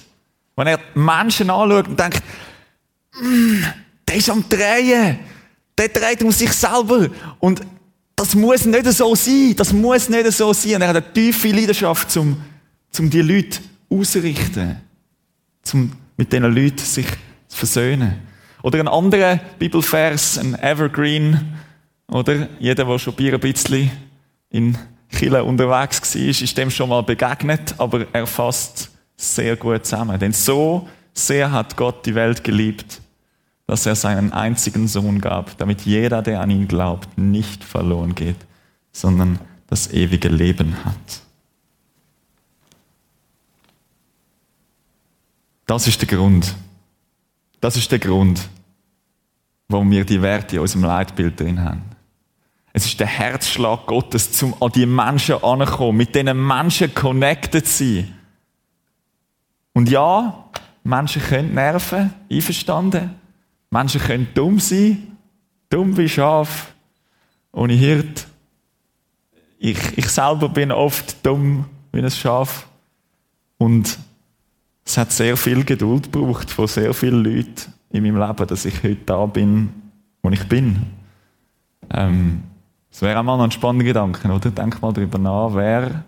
wenn 0.55 0.67
er 0.67 0.79
Menschen 0.93 1.49
anschaut 1.49 1.87
und 1.87 1.99
denkt, 1.99 2.23
mm, 3.21 3.63
der 4.07 4.15
ist 4.15 4.29
am 4.29 4.47
Drehen, 4.47 5.19
der 5.77 5.89
dreht 5.89 6.23
um 6.23 6.31
sich 6.31 6.51
selber. 6.51 7.07
Und 7.39 7.61
das 8.15 8.35
muss 8.35 8.65
nicht 8.65 8.85
so 8.85 9.15
sein, 9.15 9.55
das 9.55 9.73
muss 9.73 10.09
nicht 10.09 10.31
so 10.31 10.53
sein. 10.53 10.75
Und 10.75 10.81
er 10.81 10.87
hat 10.89 10.95
eine 10.97 11.13
tiefe 11.13 11.49
Leidenschaft, 11.49 12.15
um, 12.17 12.41
um 12.99 13.09
die 13.09 13.21
Leute 13.21 13.59
ausrichten, 13.89 14.77
um 15.73 15.91
mit 16.17 16.31
diesen 16.31 16.53
Leuten 16.53 16.77
sich 16.77 17.07
zu 17.47 17.57
versöhnen. 17.57 18.19
Oder 18.61 18.79
ein 18.79 18.87
anderer 18.87 19.39
Bibelvers, 19.57 20.37
ein 20.37 20.53
Evergreen, 20.61 21.57
oder? 22.07 22.47
Jeder, 22.59 22.85
der 22.85 22.99
schon 22.99 23.15
ein 23.17 23.39
bisschen 23.39 23.89
in 24.49 24.77
Kille 25.09 25.43
unterwegs 25.43 26.15
war, 26.15 26.21
ist 26.21 26.57
dem 26.57 26.69
schon 26.69 26.89
mal 26.89 27.01
begegnet, 27.01 27.73
aber 27.77 28.05
er 28.13 28.27
fasst 28.27 28.91
sehr 29.21 29.55
gut 29.55 29.85
zusammen. 29.85 30.19
Denn 30.19 30.33
so 30.33 30.87
sehr 31.13 31.51
hat 31.51 31.77
Gott 31.77 32.05
die 32.05 32.15
Welt 32.15 32.43
geliebt, 32.43 33.01
dass 33.67 33.85
er 33.85 33.95
seinen 33.95 34.33
einzigen 34.33 34.87
Sohn 34.87 35.21
gab, 35.21 35.57
damit 35.57 35.81
jeder, 35.81 36.21
der 36.21 36.41
an 36.41 36.49
ihn 36.49 36.67
glaubt, 36.67 37.17
nicht 37.17 37.63
verloren 37.63 38.15
geht, 38.15 38.37
sondern 38.91 39.39
das 39.67 39.91
ewige 39.91 40.27
Leben 40.27 40.83
hat. 40.83 41.21
Das 45.65 45.87
ist 45.87 46.01
der 46.01 46.09
Grund. 46.09 46.53
Das 47.61 47.77
ist 47.77 47.91
der 47.91 47.99
Grund, 47.99 48.49
warum 49.69 49.89
wir 49.91 50.03
die 50.03 50.21
Werte 50.21 50.57
in 50.57 50.61
unserem 50.63 50.83
Leitbild 50.83 51.39
drin 51.39 51.63
haben. 51.63 51.83
Es 52.73 52.85
ist 52.85 52.99
der 52.99 53.07
Herzschlag 53.07 53.85
Gottes, 53.85 54.31
zum 54.31 54.53
an 54.61 54.71
die 54.71 54.85
Menschen 54.85 55.41
ankommen, 55.43 55.97
mit 55.97 56.15
diesen 56.15 56.45
Menschen 56.45 56.93
connected 56.93 57.67
sein. 57.67 58.13
Und 59.73 59.89
ja, 59.89 60.45
Menschen 60.83 61.21
können 61.21 61.53
nerven, 61.53 62.13
einverstanden. 62.29 63.11
Menschen 63.69 64.01
können 64.01 64.27
dumm 64.33 64.59
sein, 64.59 65.17
dumm 65.69 65.95
wie 65.97 66.09
Schaf, 66.09 66.73
ohne 67.51 67.73
Hirt. 67.73 68.27
Ich, 69.59 69.97
ich 69.97 70.07
selber 70.09 70.49
bin 70.49 70.71
oft 70.71 71.25
dumm 71.25 71.65
wie 71.91 71.99
ein 71.99 72.11
Schaf. 72.11 72.67
Und 73.57 73.97
es 74.83 74.97
hat 74.97 75.11
sehr 75.11 75.37
viel 75.37 75.63
Geduld 75.63 76.11
gebraucht 76.11 76.49
von 76.49 76.67
sehr 76.67 76.93
vielen 76.93 77.23
Leuten 77.23 77.73
in 77.91 78.03
meinem 78.03 78.17
Leben, 78.17 78.47
dass 78.47 78.65
ich 78.65 78.83
heute 78.83 78.97
da 79.05 79.25
bin, 79.25 79.69
wo 80.21 80.29
ich 80.29 80.47
bin. 80.47 80.87
Ähm, 81.93 82.43
das 82.89 83.01
wäre 83.01 83.19
auch 83.19 83.23
mal 83.23 83.37
noch 83.37 83.45
ein 83.45 83.51
spannender 83.51 83.85
Gedanke, 83.85 84.27
oder? 84.27 84.51
Denk 84.51 84.81
mal 84.81 84.91
darüber 84.91 85.17
nach, 85.17 85.51
wer, 85.53 86.03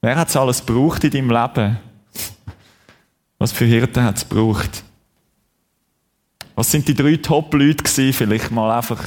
wer 0.00 0.16
hat 0.16 0.28
es 0.28 0.36
alles 0.36 0.64
gebraucht 0.64 1.04
in 1.04 1.10
deinem 1.10 1.30
Leben? 1.30 1.78
Was 3.42 3.50
für 3.50 3.64
Hirten 3.64 4.04
hat 4.04 4.18
es 4.18 4.28
gebraucht? 4.28 4.84
Was 6.54 6.70
sind 6.70 6.86
die 6.86 6.94
drei 6.94 7.16
Top-Leute 7.16 8.12
vielleicht 8.12 8.52
mal 8.52 8.70
einfach 8.70 9.02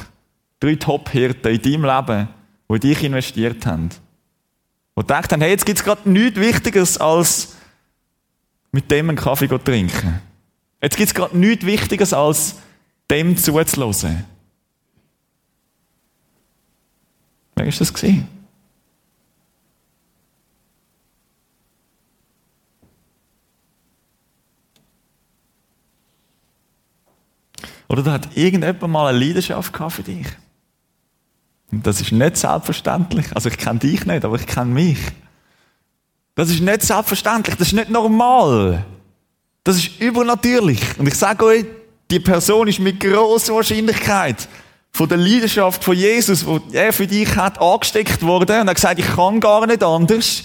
drei 0.60 0.76
Top-Hirten 0.76 1.56
in 1.56 1.62
deinem 1.62 1.86
Leben, 1.86 2.28
in 2.68 2.80
dich 2.82 3.02
investiert 3.06 3.66
haben? 3.66 3.92
Die 3.92 5.00
gedacht 5.00 5.32
haben, 5.32 5.40
hey, 5.40 5.52
jetzt 5.52 5.66
gibt 5.66 5.80
es 5.80 5.86
gerade 5.86 6.10
nichts 6.10 6.38
Wichtigeres, 6.38 6.98
als 6.98 7.56
mit 8.74 8.92
dem 8.92 9.08
einen 9.08 9.18
Kaffee 9.18 9.48
zu 9.48 9.58
trinken. 9.58 10.20
Jetzt 10.82 10.98
gibt 10.98 11.08
es 11.08 11.16
gerade 11.16 11.38
nichts 11.38 11.66
Wichtigeres, 11.66 12.12
als 12.12 12.56
dem 13.10 13.38
zuzulassen. 13.38 14.26
Wer 17.56 17.68
war 17.68 17.74
das? 17.74 17.94
Gewesen? 17.94 18.35
Oder 27.88 28.04
da 28.04 28.14
hat 28.14 28.36
irgendjemand 28.36 28.92
mal 28.92 29.08
eine 29.08 29.20
Leidenschaft 29.20 29.72
gehabt 29.72 29.94
für 29.94 30.04
dich. 30.04 30.28
Und 31.72 31.86
das 31.86 32.02
ist 32.02 32.12
nicht 32.12 32.38
selbstverständlich. 32.38 33.28
Also 33.36 33.50
ich 33.50 33.58
kenne 33.58 33.80
dich 33.80 34.06
nicht, 34.06 34.26
aber 34.26 34.36
ich 34.36 34.48
kenne 34.48 34.72
mich. 34.72 34.98
Das 36.36 36.50
ist 36.50 36.62
nicht 36.62 36.82
selbstverständlich. 36.82 37.56
Das 37.56 37.68
ist 37.68 37.74
nicht 37.74 37.90
normal. 37.90 38.86
Das 39.64 39.78
ist 39.78 40.00
übernatürlich. 40.00 40.82
Und 40.98 41.08
ich 41.08 41.16
sage 41.16 41.46
euch, 41.46 41.66
die 42.12 42.20
Person 42.20 42.68
ist 42.68 42.80
mit 42.80 43.00
großer 43.00 43.54
Wahrscheinlichkeit 43.56 44.48
von 44.92 45.10
der 45.10 45.18
Leidenschaft 45.18 45.84
von 45.84 45.96
Jesus, 45.96 46.46
die 46.46 46.76
er 46.78 46.94
für 46.94 47.08
dich 47.08 47.36
hat, 47.36 47.60
angesteckt 47.60 48.22
worden 48.22 48.62
und 48.62 48.70
hat 48.70 48.76
gesagt, 48.76 49.00
ich 49.00 49.08
kann 49.08 49.40
gar 49.40 49.66
nicht 49.66 49.84
anders. 49.84 50.44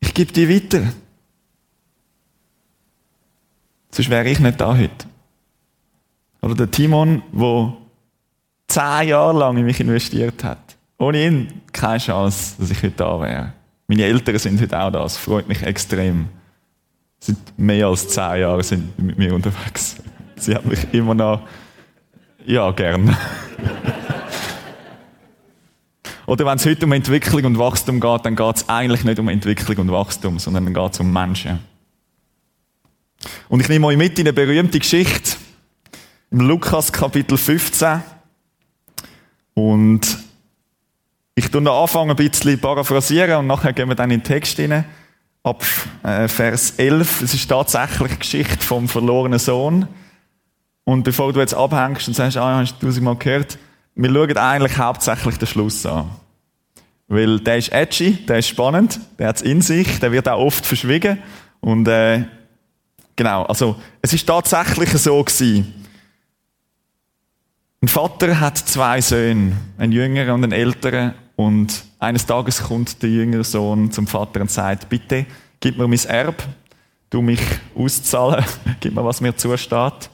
Ich 0.00 0.12
gebe 0.12 0.32
dir 0.32 0.48
weiter. 0.48 0.82
Sonst 3.92 4.10
wäre 4.10 4.28
ich 4.28 4.38
nicht 4.38 4.60
da 4.60 4.76
heute. 4.76 5.09
Oder 6.42 6.54
der 6.54 6.70
Timon, 6.70 7.22
der 7.32 7.74
zehn 8.68 9.08
Jahre 9.08 9.38
lang 9.38 9.56
in 9.58 9.64
mich 9.64 9.80
investiert 9.80 10.42
hat. 10.44 10.76
Ohne 10.98 11.26
ihn 11.26 11.62
keine 11.72 11.98
Chance, 11.98 12.54
dass 12.58 12.70
ich 12.70 12.82
heute 12.82 12.94
da 12.96 13.20
wäre. 13.20 13.52
Meine 13.88 14.04
Eltern 14.04 14.38
sind 14.38 14.60
heute 14.60 14.78
auch 14.78 14.90
da. 14.90 15.02
Das 15.02 15.16
freut 15.16 15.48
mich 15.48 15.62
extrem. 15.62 16.28
Sie 17.18 17.32
sind 17.32 17.58
mehr 17.58 17.86
als 17.86 18.08
zehn 18.08 18.40
Jahre 18.40 18.62
sind 18.62 18.98
mit 18.98 19.18
mir 19.18 19.34
unterwegs. 19.34 19.96
Sie 20.36 20.54
haben 20.54 20.68
mich 20.68 20.92
immer 20.92 21.14
noch, 21.14 21.42
ja, 22.46 22.70
gern. 22.70 23.14
Oder 26.26 26.46
wenn 26.46 26.56
es 26.56 26.64
heute 26.64 26.86
um 26.86 26.92
Entwicklung 26.92 27.44
und 27.44 27.58
Wachstum 27.58 28.00
geht, 28.00 28.24
dann 28.24 28.36
geht 28.36 28.56
es 28.56 28.68
eigentlich 28.68 29.04
nicht 29.04 29.18
um 29.18 29.28
Entwicklung 29.28 29.78
und 29.78 29.90
Wachstum, 29.92 30.38
sondern 30.38 30.64
dann 30.64 30.74
geht 30.74 30.92
es 30.92 31.00
um 31.00 31.12
Menschen. 31.12 31.58
Und 33.48 33.60
ich 33.60 33.68
nehme 33.68 33.88
euch 33.88 33.96
mit 33.96 34.18
in 34.18 34.26
eine 34.28 34.32
berühmte 34.32 34.78
Geschichte 34.78 35.39
im 36.30 36.40
Lukas 36.40 36.92
Kapitel 36.92 37.36
15. 37.36 38.02
Und 39.54 40.18
ich 41.34 41.50
tue 41.50 41.60
noch 41.60 41.82
anfangen, 41.82 42.10
ein 42.10 42.16
bisschen 42.16 42.60
paraphrasieren 42.60 43.40
und 43.40 43.46
nachher 43.48 43.72
gehen 43.72 43.88
wir 43.88 43.96
dann 43.96 44.10
in 44.10 44.20
den 44.20 44.24
Text 44.24 44.56
hinein. 44.56 44.84
Ab 45.42 45.64
äh, 46.02 46.28
Vers 46.28 46.74
11. 46.76 47.22
Es 47.22 47.34
ist 47.34 47.48
tatsächlich 47.48 48.18
Geschichte 48.18 48.64
vom 48.64 48.88
verlorenen 48.88 49.38
Sohn. 49.38 49.88
Und 50.84 51.02
bevor 51.02 51.32
du 51.32 51.40
jetzt 51.40 51.54
abhängst 51.54 52.08
und 52.08 52.14
sagst, 52.14 52.36
ah, 52.36 52.58
hast 52.58 52.76
du 52.80 52.86
tausendmal 52.86 53.16
gehört, 53.16 53.58
wir 53.94 54.10
schauen 54.10 54.36
eigentlich 54.36 54.78
hauptsächlich 54.78 55.38
den 55.38 55.48
Schluss 55.48 55.84
an. 55.86 56.10
Weil 57.08 57.40
der 57.40 57.56
ist 57.56 57.72
edgy, 57.72 58.12
der 58.26 58.38
ist 58.38 58.48
spannend, 58.48 59.00
der 59.18 59.28
hat 59.28 59.36
es 59.36 59.42
in 59.42 59.62
sich, 59.62 59.98
der 59.98 60.12
wird 60.12 60.28
auch 60.28 60.38
oft 60.38 60.64
verschwiegen. 60.64 61.18
Und 61.60 61.88
äh, 61.88 62.24
genau, 63.16 63.44
also 63.44 63.76
es 64.02 64.12
ist 64.12 64.26
tatsächlich 64.26 64.90
so 64.90 65.24
gewesen. 65.24 65.79
Ein 67.82 67.88
Vater 67.88 68.38
hat 68.38 68.58
zwei 68.58 69.00
Söhne, 69.00 69.56
einen 69.78 69.92
jüngeren 69.92 70.34
und 70.34 70.44
einen 70.44 70.52
älteren. 70.52 71.14
Und 71.34 71.82
eines 71.98 72.26
Tages 72.26 72.64
kommt 72.64 73.02
der 73.02 73.08
jüngere 73.08 73.42
Sohn 73.42 73.90
zum 73.90 74.06
Vater 74.06 74.42
und 74.42 74.50
sagt, 74.50 74.90
bitte, 74.90 75.24
gib 75.60 75.78
mir 75.78 75.88
mein 75.88 76.04
Erb, 76.04 76.42
du 77.08 77.22
mich 77.22 77.40
auszahlen, 77.74 78.44
gib 78.80 78.94
mir, 78.94 79.02
was 79.02 79.22
mir 79.22 79.34
zusteht. 79.34 80.10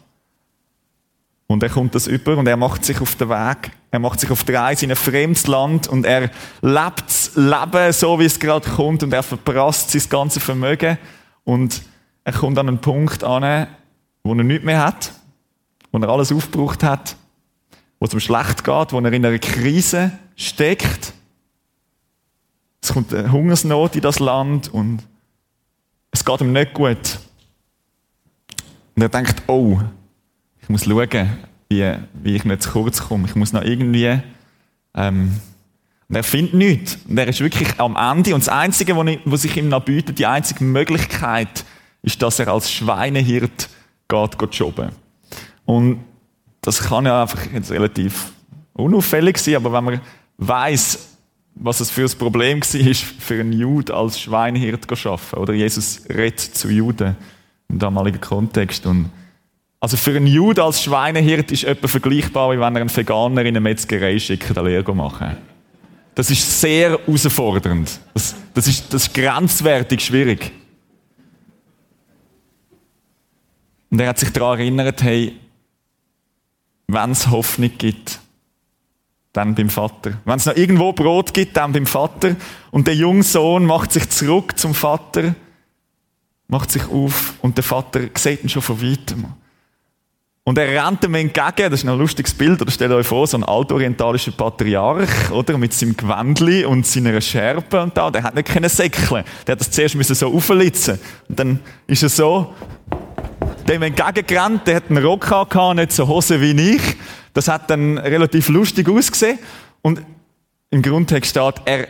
Und 1.49 1.61
er 1.64 1.68
kommt 1.68 1.96
das 1.96 2.06
über 2.06 2.37
und 2.37 2.46
er 2.46 2.56
macht 2.56 2.85
sich 2.85 3.00
auf 3.00 3.16
den 3.16 3.30
Weg, 3.30 3.73
er 3.90 3.99
macht 3.99 4.20
sich 4.20 4.30
auf 4.30 4.44
die 4.44 4.54
Reise 4.54 4.85
in 4.85 4.92
ein 4.92 4.96
fremdes 4.96 5.49
Land 5.49 5.88
und 5.88 6.06
er 6.06 6.30
lebt 6.62 7.04
das 7.06 7.32
Leben 7.35 7.92
so, 7.92 8.20
wie 8.20 8.26
es 8.26 8.38
gerade 8.38 8.68
kommt 8.68 9.02
und 9.02 9.12
er 9.12 9.25
verprasst 9.25 9.90
sein 9.90 10.02
ganzes 10.08 10.42
Vermögen 10.42 10.99
und 11.42 11.82
er 12.23 12.32
kommt 12.32 12.58
an 12.58 12.68
einen 12.68 12.80
Punkt 12.80 13.25
an, 13.25 13.66
wo 14.23 14.35
er 14.35 14.44
nichts 14.44 14.64
mehr 14.64 14.85
hat, 14.85 15.12
wo 15.90 15.99
er 15.99 16.08
alles 16.08 16.30
aufgebraucht 16.30 16.85
hat 16.85 17.16
wo 17.98 18.06
es 18.06 18.12
ihm 18.12 18.20
schlecht 18.20 18.64
geht, 18.64 18.92
wo 18.92 18.98
er 18.98 19.12
in 19.12 19.24
einer 19.24 19.38
Krise 19.38 20.12
steckt. 20.36 21.12
Es 22.80 22.92
kommt 22.92 23.12
eine 23.12 23.32
Hungersnot 23.32 23.96
in 23.96 24.02
das 24.02 24.18
Land 24.18 24.72
und 24.72 25.02
es 26.10 26.24
geht 26.24 26.40
ihm 26.40 26.52
nicht 26.52 26.74
gut. 26.74 27.18
Und 28.94 29.02
er 29.02 29.08
denkt, 29.08 29.42
oh, 29.46 29.80
ich 30.62 30.68
muss 30.68 30.84
schauen, 30.84 31.38
wie, 31.68 31.94
wie 32.14 32.36
ich 32.36 32.44
nicht 32.44 32.62
zu 32.62 32.70
kurz 32.70 33.02
komme. 33.02 33.26
Ich 33.26 33.34
muss 33.34 33.52
noch 33.52 33.62
irgendwie, 33.62 34.20
ähm, 34.94 35.40
und 36.08 36.14
er 36.14 36.22
findet 36.22 36.54
nichts. 36.54 36.98
Und 37.08 37.18
er 37.18 37.26
ist 37.26 37.40
wirklich 37.40 37.80
am 37.80 37.96
Ende. 37.96 38.34
Und 38.34 38.46
das 38.46 38.48
Einzige, 38.48 38.96
was 38.96 39.42
sich 39.42 39.56
ihm 39.56 39.68
noch 39.68 39.84
bietet, 39.84 40.18
die 40.18 40.26
einzige 40.26 40.62
Möglichkeit, 40.62 41.64
ist, 42.02 42.22
dass 42.22 42.38
er 42.38 42.48
als 42.48 42.70
Schweinehirt 42.70 43.68
geht, 44.08 44.38
geht 44.38 44.54
jobben. 44.54 44.90
Und 45.64 46.04
das 46.66 46.80
kann 46.80 47.06
ja 47.06 47.23
einfach 47.23 47.46
jetzt 47.52 47.70
relativ 47.70 48.32
unauffällig 48.73 49.38
sein, 49.38 49.54
aber 49.54 49.73
wenn 49.73 49.85
man 49.85 50.00
weiß, 50.38 51.16
was 51.54 51.78
es 51.78 51.92
für 51.92 52.02
ein 52.02 52.18
Problem 52.18 52.61
war, 52.61 52.94
für 52.94 53.40
einen 53.40 53.52
Jude 53.52 53.94
als 53.94 54.20
Schweinehirt 54.20 54.85
zu 54.85 55.08
arbeiten. 55.08 55.37
Oder 55.37 55.54
Jesus 55.54 56.02
redet 56.08 56.40
zu 56.40 56.68
Juden 56.68 57.16
im 57.68 57.78
damaligen 57.78 58.20
Kontext. 58.20 58.85
Und 58.85 59.11
also 59.78 59.96
für 59.96 60.16
einen 60.16 60.26
Jude 60.26 60.64
als 60.64 60.82
Schweinehirt 60.82 61.52
ist 61.52 61.62
etwa 61.62 61.87
vergleichbar, 61.87 62.50
wie 62.52 62.61
wenn 62.61 62.75
er 62.75 62.80
einen 62.80 62.94
Veganer 62.94 63.42
in 63.42 63.49
eine 63.49 63.61
Metzgerei 63.61 64.18
schickt, 64.18 64.58
eine 64.58 64.68
Lehre 64.68 64.94
machen. 64.94 65.37
Das 66.16 66.30
ist 66.30 66.61
sehr 66.61 66.90
herausfordernd. 66.90 68.00
Das, 68.12 68.35
das, 68.54 68.66
ist, 68.66 68.92
das 68.92 69.06
ist 69.06 69.14
grenzwertig 69.14 70.00
schwierig. 70.00 70.50
Und 73.88 74.00
er 74.00 74.08
hat 74.08 74.18
sich 74.18 74.32
daran 74.32 74.58
erinnert, 74.58 75.00
hey, 75.04 75.37
wenn 76.88 77.11
es 77.11 77.31
Hoffnung 77.31 77.73
gibt, 77.78 78.21
dann 79.33 79.55
beim 79.55 79.69
Vater. 79.69 80.12
Wenn 80.25 80.37
es 80.37 80.47
noch 80.47 80.57
irgendwo 80.57 80.93
Brot 80.93 81.35
gibt, 81.35 81.57
dann 81.57 81.73
beim 81.73 81.87
Vater. 81.87 82.37
Und 82.71 82.87
der 82.87 82.95
junge 82.95 83.23
Sohn 83.23 83.66
macht 83.66 83.93
sich 83.93 84.09
zurück 84.09 84.59
zum 84.59 84.75
Vater, 84.75 85.35
macht 86.49 86.71
sich 86.71 86.88
auf 86.88 87.35
und 87.43 87.57
der 87.57 87.64
Vater 87.64 88.00
sieht 88.16 88.43
ihn 88.43 88.49
schon 88.49 88.62
von 88.62 88.81
weitem. 88.81 89.26
Und 90.49 90.59
er 90.59 90.87
rennt 90.87 91.02
ihm 91.02 91.14
entgegen, 91.16 91.71
das 91.73 91.83
ist 91.83 91.88
ein 91.88 91.99
lustiges 91.99 92.33
Bild, 92.33 92.62
oder 92.62 92.71
stellt 92.71 92.93
euch 92.93 93.05
vor, 93.05 93.26
so 93.26 93.37
ein 93.37 93.43
altorientalischer 93.43 94.31
Patriarch, 94.31 95.33
oder, 95.33 95.59
mit 95.59 95.75
seinem 95.75 95.97
Gewändli 95.97 96.64
und 96.64 96.87
seiner 96.87 97.21
Schärpe 97.21 97.83
und 97.83 97.97
da, 97.97 98.12
der 98.12 98.23
hat 98.23 98.37
nicht 98.37 98.47
können 98.47 98.69
säckeln. 98.69 99.25
Der 99.45 99.52
hat 99.52 99.61
das 99.61 99.73
zuerst 99.73 99.97
so 100.05 100.33
auflitzen. 100.33 101.00
Und 101.28 101.40
dann 101.40 101.59
ist 101.88 102.05
er 102.05 102.11
so, 102.11 102.55
dem 103.66 103.82
entgegengerannt, 103.82 104.66
der 104.66 104.76
hat 104.76 104.90
einen 104.90 105.04
Rock 105.04 105.28
gehabt, 105.28 105.76
nicht 105.76 105.92
so 105.92 106.08
Hose 106.08 106.40
wie 106.40 106.75
ich. 106.76 106.82
Das 107.35 107.49
hat 107.49 107.68
dann 107.70 107.99
relativ 107.99 108.49
lustig 108.49 108.88
ausgesehen. 108.88 109.38
Und 109.82 110.02
im 110.70 110.82
Grundtext 110.82 111.30
steht, 111.30 111.54
er, 111.64 111.88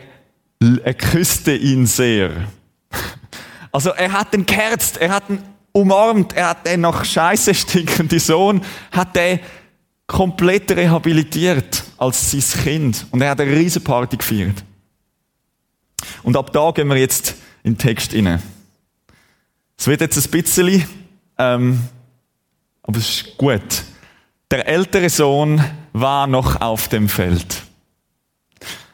er 0.59 0.93
küsste 0.93 1.55
ihn 1.55 1.85
sehr. 1.85 2.31
Also 3.69 3.91
er 3.91 4.11
hat 4.13 4.33
ihn 4.33 4.45
geherzt, 4.45 4.97
er 4.97 5.11
hat 5.11 5.29
ihn 5.29 5.39
umarmt, 5.71 6.33
er 6.33 6.49
hat 6.49 6.65
den 6.65 6.81
nach 6.81 7.05
Scheiße 7.05 7.53
stinkenden 7.53 8.17
Sohn, 8.17 8.61
hat 8.91 9.15
den 9.15 9.39
komplett 10.07 10.71
rehabilitiert 10.71 11.83
als 11.97 12.31
sein 12.31 12.63
Kind. 12.63 13.05
Und 13.11 13.21
er 13.21 13.31
hat 13.31 13.41
eine 13.41 13.51
riesen 13.51 13.83
Party 13.83 14.17
gefeiert. 14.17 14.63
Und 16.23 16.35
ab 16.37 16.51
da 16.53 16.71
gehen 16.71 16.87
wir 16.87 16.97
jetzt 16.97 17.35
in 17.63 17.73
den 17.73 17.77
Text 17.77 18.15
rein. 18.15 18.41
Es 19.77 19.85
wird 19.85 20.01
jetzt 20.01 20.17
ein 20.17 20.31
bisschen, 20.31 20.87
ähm, 21.37 21.81
aber 22.83 22.97
es 22.97 23.09
ist 23.09 23.37
gut. 23.37 23.83
Der 24.49 24.67
ältere 24.67 25.09
Sohn 25.09 25.63
war 25.93 26.27
noch 26.27 26.61
auf 26.61 26.87
dem 26.87 27.09
Feld. 27.09 27.63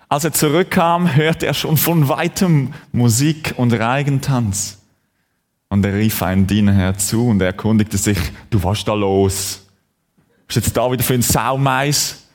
Als 0.09 0.23
er 0.23 0.33
zurückkam, 0.33 1.15
hörte 1.15 1.45
er 1.45 1.53
schon 1.53 1.77
von 1.77 2.07
weitem 2.07 2.73
Musik 2.91 3.53
und 3.57 3.73
Reigentanz. 3.73 4.79
Und 5.69 5.83
er 5.85 5.95
rief 5.95 6.21
einen 6.21 6.45
Diener 6.45 6.73
herzu 6.73 7.29
und 7.29 7.41
er 7.41 7.47
erkundigte 7.47 7.97
sich, 7.97 8.19
du 8.51 8.63
was 8.63 8.83
da 8.83 8.93
los? 8.93 9.65
Bist 10.47 10.57
jetzt 10.57 10.77
da 10.77 10.91
wieder 10.91 11.03
für 11.03 11.15
ein 11.15 11.23
Saumais? 11.23 12.25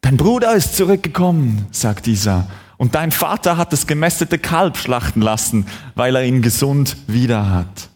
Dein 0.00 0.16
Bruder 0.16 0.54
ist 0.54 0.76
zurückgekommen, 0.76 1.66
sagt 1.70 2.06
dieser. 2.06 2.48
Und 2.78 2.94
dein 2.94 3.12
Vater 3.12 3.56
hat 3.56 3.72
das 3.72 3.86
gemästete 3.86 4.38
Kalb 4.38 4.76
schlachten 4.76 5.20
lassen, 5.20 5.66
weil 5.94 6.16
er 6.16 6.24
ihn 6.24 6.42
gesund 6.42 6.96
wieder 7.06 7.50
hat. 7.50 7.88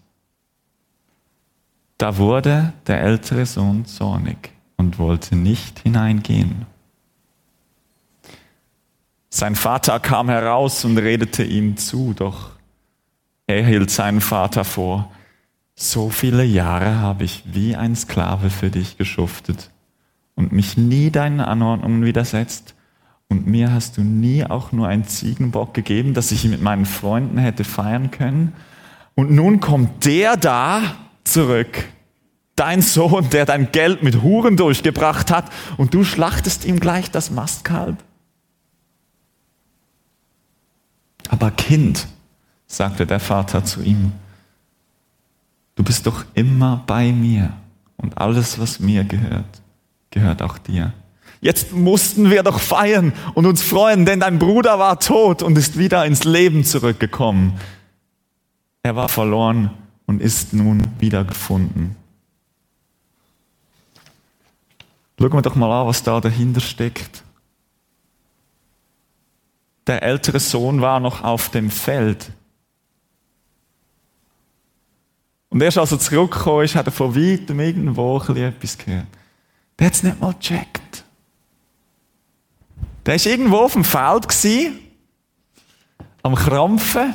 Da 2.01 2.17
wurde 2.17 2.73
der 2.87 3.03
ältere 3.03 3.45
Sohn 3.45 3.85
zornig 3.85 4.53
und 4.79 4.99
wollte 4.99 5.37
nicht 5.37 5.81
hineingehen. 5.81 6.65
Sein 9.29 9.55
Vater 9.55 10.01
kam 10.01 10.31
heraus 10.31 10.83
und 10.87 10.97
redete 10.97 11.45
ihm 11.45 11.77
zu, 11.77 12.15
doch 12.15 12.53
er 13.47 13.67
hielt 13.67 13.91
seinen 13.91 14.23
Vater 14.23 14.65
vor, 14.65 15.13
so 15.75 16.09
viele 16.09 16.43
Jahre 16.43 17.01
habe 17.01 17.25
ich 17.25 17.45
wie 17.45 17.77
ein 17.77 17.95
Sklave 17.95 18.49
für 18.49 18.71
dich 18.71 18.97
geschuftet 18.97 19.71
und 20.37 20.53
mich 20.53 20.79
nie 20.79 21.11
deinen 21.11 21.41
Anordnungen 21.41 22.03
widersetzt. 22.03 22.75
Und 23.29 23.47
mir 23.47 23.75
hast 23.75 23.99
du 23.99 24.01
nie 24.01 24.47
auch 24.47 24.73
nur 24.73 24.89
einen 24.89 25.05
Ziegenbock 25.05 25.75
gegeben, 25.75 26.15
dass 26.15 26.33
ich 26.33 26.47
ihn 26.47 26.51
mit 26.53 26.63
meinen 26.63 26.87
Freunden 26.87 27.37
hätte 27.37 27.65
feiern 27.65 28.11
können. 28.11 28.55
Und 29.15 29.31
nun 29.31 29.61
kommt 29.61 30.07
der 30.07 30.39
da 30.39 30.97
zurück, 31.25 31.85
dein 32.57 32.83
Sohn, 32.83 33.31
der 33.31 33.47
dein 33.47 33.73
Geld 33.73 34.03
mit 34.03 34.23
Huren 34.23 34.57
durchgebracht 34.57 35.31
hat, 35.31 35.51
und 35.77 35.95
du 35.95 36.05
schlachtest 36.05 36.65
ihm 36.65 36.79
gleich 36.79 37.11
das 37.11 37.31
Mastkalb. 37.31 37.97
Aber 41.29 41.51
Kind, 41.51 42.07
sagte 42.67 43.07
der 43.07 43.21
Vater 43.21 43.65
zu 43.65 43.83
ihm, 43.83 44.13
du 45.77 45.83
bist 45.83 46.07
doch 46.07 46.25
immer 46.35 46.83
bei 46.87 47.13
mir 47.13 47.53
und 47.97 48.19
alles, 48.19 48.59
was 48.59 48.81
mir 48.81 49.05
gehört, 49.05 49.63
gehört 50.11 50.43
auch 50.43 50.59
dir. 50.59 50.93
Jetzt 51.41 51.73
mussten 51.73 52.29
wir 52.29 52.43
doch 52.43 52.61
feiern 52.61 53.15
und 53.35 53.47
uns 53.47 53.63
freuen, 53.63 54.05
denn 54.05 54.21
dein 54.21 54.39
Bruder 54.39 54.79
war 54.79 55.01
tot 55.01 55.43
und 55.43 55.57
ist 55.57 55.79
wieder 55.79 56.05
ins 56.05 56.25
Leben 56.25 56.65
zurückgekommen. 56.65 57.55
Er 58.83 58.97
war 58.97 59.09
verloren 59.09 59.71
und 60.11 60.21
ist 60.21 60.53
nun 60.53 60.89
wiedergefunden. 60.99 61.95
Schauen 65.17 65.33
wir 65.33 65.43
doch 65.43 65.55
mal 65.55 65.83
an, 65.83 65.87
was 65.87 66.03
da 66.03 66.21
dahinter 66.21 66.61
steckt. 66.61 67.23
Der 69.87 70.03
ältere 70.03 70.41
Sohn 70.41 70.81
war 70.81 70.99
noch 70.99 71.23
auf 71.23 71.51
dem 71.51 71.71
Feld. 71.71 72.33
Und 75.51 75.63
erst 75.63 75.79
als 75.79 75.93
er 75.93 76.01
zurückgekommen 76.01 76.65
ist, 76.65 76.75
hat 76.75 76.87
er 76.87 76.93
von 76.93 77.15
weitem 77.15 77.61
irgendwo 77.61 78.19
etwas 78.19 78.79
gehört. 78.79 79.07
Der 79.79 79.87
hat 79.87 79.95
es 79.95 80.03
nicht 80.03 80.21
mal 80.21 80.35
gecheckt. 80.35 81.05
Der 83.07 83.15
war 83.17 83.27
irgendwo 83.27 83.59
auf 83.59 83.75
dem 83.75 83.85
Feld, 83.85 84.27
am 86.25 86.35
Krampfen, 86.35 87.15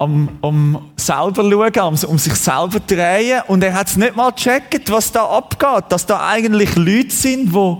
am, 0.00 0.38
am 0.40 0.90
selber 0.96 1.72
schauen, 1.74 2.04
um 2.06 2.18
sich 2.18 2.34
selber 2.34 2.80
drehen. 2.80 3.42
Und 3.48 3.62
er 3.62 3.74
hat 3.74 3.88
es 3.88 3.96
nicht 3.96 4.16
mal 4.16 4.30
gecheckt, 4.30 4.90
was 4.90 5.12
da 5.12 5.26
abgeht. 5.26 5.84
Dass 5.90 6.06
da 6.06 6.26
eigentlich 6.26 6.74
Leute 6.74 7.10
sind, 7.10 7.54
die 7.54 7.76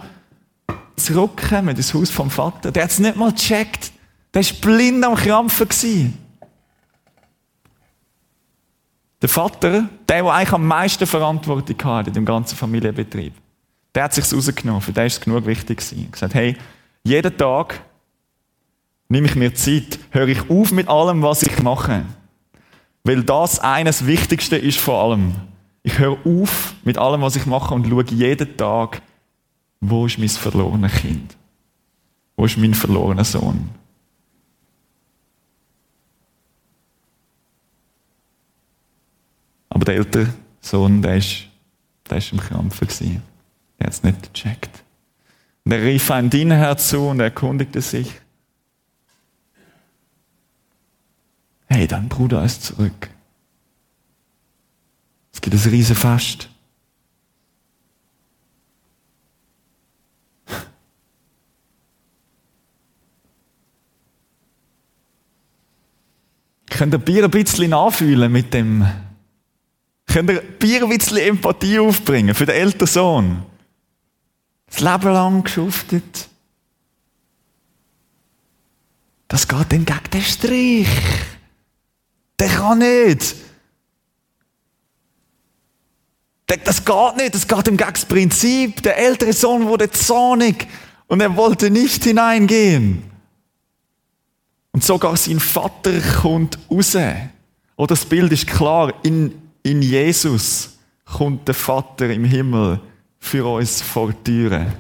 zurückkommen 0.96 1.74
ins 1.74 1.94
Haus 1.94 2.10
vom 2.10 2.30
Vater. 2.30 2.70
Der 2.70 2.84
hat 2.84 2.90
es 2.90 2.98
nicht 2.98 3.16
mal 3.16 3.32
gecheckt. 3.32 3.92
Der 4.34 4.44
war 4.44 4.52
blind 4.60 5.04
am 5.04 5.14
Krampfen. 5.14 5.66
Gewesen. 5.66 6.18
Der 9.22 9.28
Vater, 9.28 9.70
der, 9.70 9.88
der 10.22 10.24
eigentlich 10.26 10.52
am 10.52 10.66
meisten 10.66 11.06
Verantwortung 11.06 11.76
hatte 11.84 12.10
in 12.10 12.14
dem 12.14 12.24
ganzen 12.26 12.56
Familienbetrieb, 12.56 13.32
der 13.94 14.04
hat 14.04 14.14
sich 14.14 14.30
rausgenommen. 14.30 14.82
Für 14.82 14.92
den 14.92 15.06
ist 15.06 15.14
es 15.14 15.20
genug 15.20 15.46
wichtig. 15.46 15.82
Er 15.90 16.10
gesagt, 16.10 16.34
hey, 16.34 16.56
jeden 17.02 17.36
Tag 17.36 17.80
nehme 19.10 19.26
ich 19.26 19.34
mir 19.34 19.52
Zeit, 19.54 19.98
höre 20.10 20.28
ich 20.28 20.48
auf 20.48 20.72
mit 20.72 20.88
allem, 20.88 21.22
was 21.22 21.42
ich 21.42 21.62
mache. 21.62 22.06
Weil 23.04 23.22
das 23.24 23.58
eines 23.58 24.06
Wichtigste 24.06 24.56
ist 24.56 24.78
vor 24.78 25.02
allem. 25.02 25.34
Ich 25.82 25.98
höre 25.98 26.18
auf 26.24 26.74
mit 26.84 26.96
allem, 26.96 27.20
was 27.20 27.36
ich 27.36 27.44
mache 27.44 27.74
und 27.74 27.86
schaue 27.86 28.04
jeden 28.10 28.56
Tag, 28.56 29.02
wo 29.80 30.06
ist 30.06 30.18
mein 30.18 30.28
verlorenes 30.28 30.92
Kind? 30.92 31.36
Wo 32.36 32.44
ist 32.44 32.56
mein 32.56 32.74
verlorener 32.74 33.24
Sohn? 33.24 33.70
Aber 39.70 39.84
der 39.84 39.96
ältere 39.96 40.28
Sohn, 40.60 41.02
der 41.02 41.16
ist, 41.16 41.46
der 42.08 42.18
ist 42.18 42.32
im 42.32 42.38
Krampfen 42.38 42.86
gewesen. 42.86 43.22
Er 43.78 43.86
hat 43.86 43.94
es 43.94 44.02
nicht 44.02 44.34
gecheckt. 44.34 44.84
Und 45.64 45.72
er 45.72 45.82
rief 45.82 46.10
einen 46.10 46.30
Diener 46.30 46.56
herzu 46.56 47.08
und 47.08 47.20
erkundigte 47.20 47.80
sich. 47.80 48.20
Hey, 51.72 51.86
dein 52.00 52.08
Bruder 52.08 52.44
ist 52.44 52.64
zurück. 52.64 53.10
Es 55.32 55.40
gibt 55.40 55.54
ein 55.54 55.70
riesen 55.70 55.94
Fest. 55.96 56.48
Könnt 66.70 66.94
ihr 66.94 66.98
Bier 66.98 67.24
ein 67.24 67.30
bisschen 67.30 67.70
nachfühlen 67.70 68.32
mit 68.32 68.52
dem 68.54 68.86
Könnt 70.06 70.30
ihr 70.30 70.42
ein 70.42 70.88
bisschen 70.88 71.18
Empathie 71.18 71.78
aufbringen 71.78 72.34
für 72.34 72.46
den 72.46 72.56
älteren 72.56 72.88
Sohn? 72.88 73.44
Das 74.66 74.80
Leben 74.80 75.12
lang 75.12 75.44
geschuftet. 75.44 76.28
Das 79.28 79.46
geht 79.46 79.72
ihm 79.72 79.84
gegen 79.84 80.10
den 80.12 80.22
Strich. 80.22 80.88
Der 82.40 82.48
kann 82.48 82.78
nicht. 82.78 83.36
Das 86.64 86.84
geht 86.84 87.16
nicht, 87.16 87.34
das 87.34 87.46
geht 87.46 87.64
gegen 87.64 87.76
das 87.76 88.04
Prinzip. 88.04 88.82
Der 88.82 88.98
ältere 88.98 89.32
Sohn 89.32 89.66
wurde 89.66 89.88
zornig 89.90 90.66
und 91.06 91.20
er 91.20 91.36
wollte 91.36 91.70
nicht 91.70 92.02
hineingehen. 92.02 93.04
Und 94.72 94.82
sogar 94.82 95.16
sein 95.16 95.38
Vater 95.38 95.92
kommt 96.20 96.58
raus. 96.68 96.96
Oder 97.76 97.86
das 97.86 98.04
Bild 98.04 98.32
ist 98.32 98.48
klar, 98.48 98.92
in 99.04 99.40
in 99.62 99.82
Jesus 99.82 100.78
kommt 101.04 101.46
der 101.48 101.54
Vater 101.54 102.10
im 102.10 102.24
Himmel 102.24 102.80
für 103.18 103.46
uns 103.46 103.82
vor 103.82 104.12
die 104.12 104.24
Türe. 104.24 104.72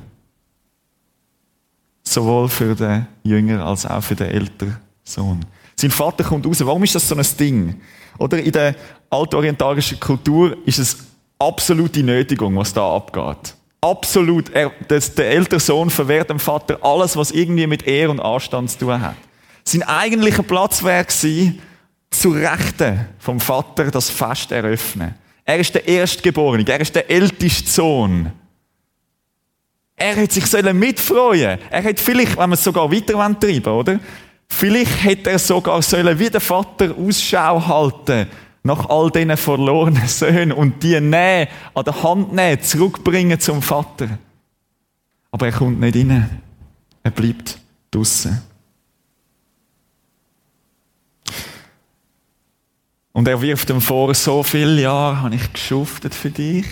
Sowohl 2.02 2.48
für 2.48 2.74
den 2.74 3.06
Jünger 3.22 3.64
als 3.64 3.86
auch 3.86 4.02
für 4.02 4.16
den 4.16 4.28
älteren 4.28 4.76
Sohn. 5.04 5.44
Sein 5.80 5.90
Vater 5.90 6.24
kommt 6.24 6.46
raus. 6.46 6.64
Warum 6.64 6.84
ist 6.84 6.94
das 6.94 7.08
so 7.08 7.14
ein 7.14 7.26
Ding? 7.38 7.80
Oder 8.18 8.38
in 8.38 8.52
der 8.52 8.74
altorientalischen 9.08 9.98
Kultur 9.98 10.56
ist 10.66 10.78
es 10.78 10.98
absolute 11.38 12.02
Nötigung, 12.02 12.54
was 12.56 12.74
da 12.74 12.94
abgeht. 12.94 13.54
Absolut. 13.80 14.50
Er, 14.50 14.72
das, 14.88 15.14
der 15.14 15.30
ältere 15.30 15.58
Sohn 15.58 15.88
verwehrt 15.88 16.28
dem 16.28 16.38
Vater 16.38 16.78
alles, 16.82 17.16
was 17.16 17.30
irgendwie 17.30 17.66
mit 17.66 17.86
Ehr 17.86 18.10
und 18.10 18.20
Anstand 18.20 18.70
zu 18.70 18.80
tun 18.80 19.00
hat. 19.00 19.16
Sein 19.64 19.82
eigentlicher 19.82 20.42
Platz 20.42 20.82
wäre 20.82 21.04
gewesen, 21.04 21.62
zu 22.10 22.32
Rechten 22.32 23.06
vom 23.18 23.40
Vater 23.40 23.90
das 23.90 24.10
Fest 24.10 24.52
eröffnen. 24.52 25.14
Er 25.46 25.58
ist 25.60 25.74
der 25.74 25.88
Erstgeborene, 25.88 26.68
er 26.68 26.80
ist 26.80 26.94
der 26.94 27.10
älteste 27.10 27.70
Sohn. 27.70 28.32
Er 29.96 30.16
hätte 30.16 30.34
sich 30.34 30.46
sollen 30.46 30.78
mitfreuen. 30.78 31.58
Er 31.70 31.82
hätte 31.82 32.02
vielleicht, 32.02 32.36
wenn 32.36 32.50
wir 32.50 32.54
es 32.54 32.64
sogar 32.64 32.92
weiter 32.92 33.14
treiben 33.38 33.72
oder? 33.72 34.00
Vielleicht 34.52 35.04
hätte 35.04 35.30
er 35.30 35.38
sogar 35.38 35.80
sollen 35.80 36.18
wie 36.18 36.28
der 36.28 36.40
Vater 36.40 36.94
Ausschau 36.98 37.66
halten 37.66 38.26
nach 38.62 38.90
all 38.90 39.10
diesen 39.10 39.36
verlorenen 39.36 40.06
Söhnen 40.06 40.52
und 40.52 40.82
die 40.82 41.00
nehmen, 41.00 41.48
an 41.72 41.84
der 41.84 42.02
Hand 42.02 42.34
nehmen, 42.34 42.60
zurückbringen 42.60 43.40
zum 43.40 43.62
Vater. 43.62 44.18
Aber 45.30 45.46
er 45.46 45.52
kommt 45.52 45.80
nicht 45.80 45.96
rein. 45.96 46.42
Er 47.02 47.10
bleibt 47.10 47.58
draussen. 47.90 48.42
Und 53.12 53.28
er 53.28 53.40
wirft 53.40 53.70
ihm 53.70 53.80
vor, 53.80 54.12
so 54.14 54.42
viele 54.42 54.82
Jahre 54.82 55.22
habe 55.22 55.36
ich 55.36 55.52
geschuftet 55.52 56.14
für 56.14 56.30
dich. 56.30 56.66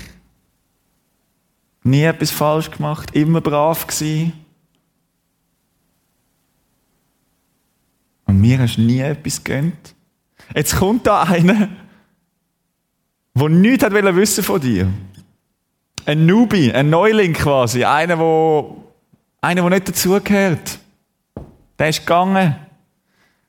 Nie 1.84 2.02
etwas 2.02 2.32
falsch 2.32 2.70
gemacht, 2.72 3.14
immer 3.14 3.40
brav 3.40 3.86
gewesen. 3.86 4.32
Und 8.28 8.40
mir 8.40 8.58
hast 8.58 8.76
du 8.76 8.82
nie 8.82 9.00
etwas 9.00 9.42
gönnt. 9.42 9.94
Jetzt 10.54 10.76
kommt 10.76 11.06
da 11.06 11.22
einer, 11.22 11.68
der 13.34 13.48
nichts 13.48 13.84
hat 13.84 13.92
wissen 13.92 14.44
von 14.44 14.60
dir. 14.60 14.88
Ein 16.04 16.26
Newbie, 16.26 16.72
ein 16.72 16.90
Neuling 16.90 17.32
quasi, 17.32 17.84
einer, 17.84 18.18
wo, 18.18 18.84
einer, 19.40 19.62
der 19.62 19.70
nicht 19.70 19.88
dazugehört. 19.88 20.78
Der 21.78 21.88
ist 21.88 22.00
gegangen. 22.00 22.56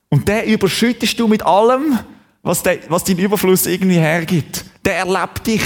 Und 0.09 0.27
der 0.27 0.47
überschüttest 0.47 1.19
du 1.19 1.27
mit 1.27 1.43
allem, 1.43 1.99
was, 2.41 2.63
der, 2.63 2.79
was 2.89 3.03
dein 3.03 3.17
Überfluss 3.17 3.65
irgendwie 3.65 3.99
hergibt. 3.99 4.65
Der 4.85 4.97
erlebt 4.97 5.45
dich 5.45 5.63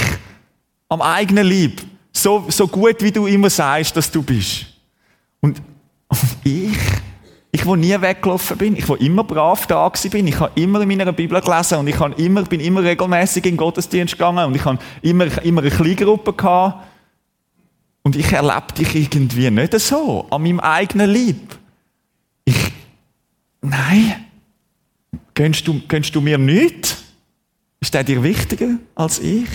am 0.88 1.02
eigenen 1.02 1.46
Lieb. 1.46 1.82
So, 2.12 2.46
so 2.48 2.66
gut, 2.66 3.00
wie 3.00 3.12
du 3.12 3.26
immer 3.26 3.50
sagst, 3.50 3.96
dass 3.96 4.10
du 4.10 4.22
bist. 4.22 4.66
Und, 5.40 5.60
und 6.08 6.36
ich, 6.44 6.76
ich, 7.54 7.64
wo 7.64 7.76
nie 7.76 8.00
weggelaufen 8.00 8.58
bin, 8.58 8.74
ich, 8.74 8.88
wo 8.88 8.96
immer 8.96 9.22
brav 9.22 9.68
da 9.68 9.88
bin, 9.88 10.26
ich 10.26 10.40
habe 10.40 10.60
immer 10.60 10.80
in 10.80 10.88
meiner 10.88 11.12
Bibel 11.12 11.40
gelesen 11.40 11.78
und 11.78 11.86
ich 11.86 11.96
habe 12.00 12.20
immer, 12.20 12.42
bin 12.42 12.58
immer 12.58 12.82
regelmäßig 12.82 13.44
in 13.44 13.52
den 13.52 13.56
Gottesdienst 13.58 14.14
gegangen 14.14 14.44
und 14.46 14.56
ich 14.56 14.64
habe 14.64 14.80
immer, 15.02 15.26
immer 15.44 15.60
eine 15.60 15.70
Kleingruppe 15.70 16.32
gehabt. 16.32 16.84
Und 18.02 18.16
ich 18.16 18.32
erlebe 18.32 18.72
dich 18.76 18.92
irgendwie 18.96 19.52
nicht 19.52 19.78
so, 19.78 20.26
an 20.30 20.42
meinem 20.42 20.58
eigenen 20.58 21.08
Lieb. 21.08 21.56
Ich, 22.44 22.72
nein. 23.62 24.24
Gönnst 25.34 25.68
du, 25.68 25.80
gönnst 25.86 26.12
du 26.12 26.20
mir 26.20 26.38
nichts? 26.38 27.04
Ist 27.78 27.94
der 27.94 28.02
dir 28.02 28.20
wichtiger 28.24 28.78
als 28.96 29.20
ich? 29.20 29.48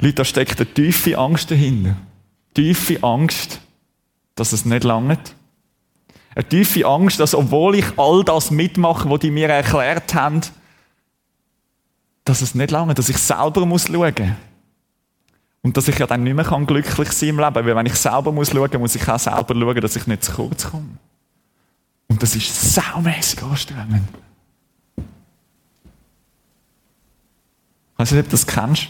Leute, 0.00 0.14
da 0.14 0.24
steckt 0.24 0.60
eine 0.60 0.74
tiefe 0.74 1.16
Angst 1.16 1.48
dahinter. 1.48 1.96
Tiefe 2.54 3.02
Angst, 3.02 3.60
dass 4.34 4.52
es 4.52 4.64
nicht 4.64 4.84
langt. 4.84 5.34
Eine 6.34 6.48
tiefe 6.48 6.86
Angst, 6.86 7.20
dass 7.20 7.34
obwohl 7.34 7.76
ich 7.76 7.98
all 7.98 8.24
das 8.24 8.50
mitmache, 8.50 9.10
was 9.10 9.20
die 9.20 9.30
mir 9.30 9.48
erklärt 9.48 10.14
haben, 10.14 10.40
dass 12.24 12.40
es 12.40 12.54
nicht 12.54 12.70
lange, 12.70 12.94
dass 12.94 13.08
ich 13.08 13.18
selber 13.18 13.66
muss 13.66 13.88
schauen 13.88 14.36
und 15.62 15.76
dass 15.76 15.88
ich 15.88 15.98
ja 15.98 16.06
dann 16.06 16.22
nicht 16.22 16.34
mehr 16.34 16.44
glücklich 16.44 17.12
sein 17.12 17.30
im 17.30 17.40
Leben, 17.40 17.54
weil 17.54 17.76
wenn 17.76 17.86
ich 17.86 17.96
selber 17.96 18.32
muss 18.32 18.50
schauen, 18.50 18.80
muss 18.80 18.94
ich 18.94 19.08
auch 19.08 19.18
selber 19.18 19.54
schauen, 19.54 19.80
dass 19.80 19.96
ich 19.96 20.06
nicht 20.06 20.24
zu 20.24 20.32
kurz 20.32 20.70
komme. 20.70 20.98
Und 22.08 22.22
das 22.22 22.34
ist 22.34 22.74
saumässig 22.74 23.42
anstrengend. 23.42 24.08
Ich 24.96 25.04
weiß 27.98 28.12
nicht, 28.12 28.20
ob 28.20 28.26
du 28.26 28.30
das 28.30 28.46
kennst. 28.46 28.88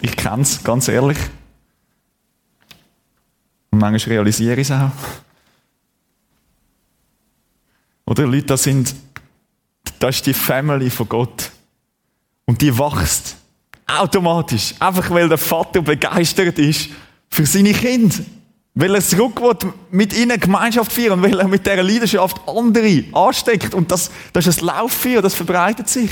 Ich 0.00 0.16
kenne 0.16 0.42
es, 0.42 0.62
ganz 0.62 0.88
ehrlich. 0.88 1.18
Und 3.70 3.80
manchmal 3.80 4.16
realisiere 4.16 4.60
ich 4.60 4.68
es 4.68 4.70
auch. 4.70 4.90
Oder 8.06 8.26
Leute, 8.26 8.46
das 8.46 8.62
sind, 8.62 8.94
das 9.98 10.16
ist 10.16 10.26
die 10.26 10.34
Family 10.34 10.88
von 10.88 11.08
Gott. 11.08 11.50
Und 12.46 12.62
die 12.62 12.76
wächst 12.76 13.36
automatisch. 13.86 14.74
Einfach 14.78 15.10
weil 15.10 15.28
der 15.28 15.38
Vater 15.38 15.82
begeistert 15.82 16.58
ist 16.58 16.88
für 17.28 17.44
seine 17.44 17.72
Kinder. 17.72 18.16
Weil 18.74 18.94
er 18.94 19.02
zurück 19.02 19.40
mit 19.90 20.16
ihnen 20.16 20.38
Gemeinschaft 20.38 20.92
führen 20.92 21.18
und 21.18 21.22
weil 21.22 21.38
er 21.38 21.48
mit 21.48 21.66
dieser 21.66 21.82
Leidenschaft 21.82 22.40
andere 22.46 23.04
ansteckt. 23.12 23.74
Und 23.74 23.90
das, 23.90 24.10
das 24.32 24.46
ist 24.46 24.62
ein 24.62 24.66
Lauffeuer, 24.66 25.20
das 25.20 25.34
verbreitet 25.34 25.88
sich. 25.88 26.10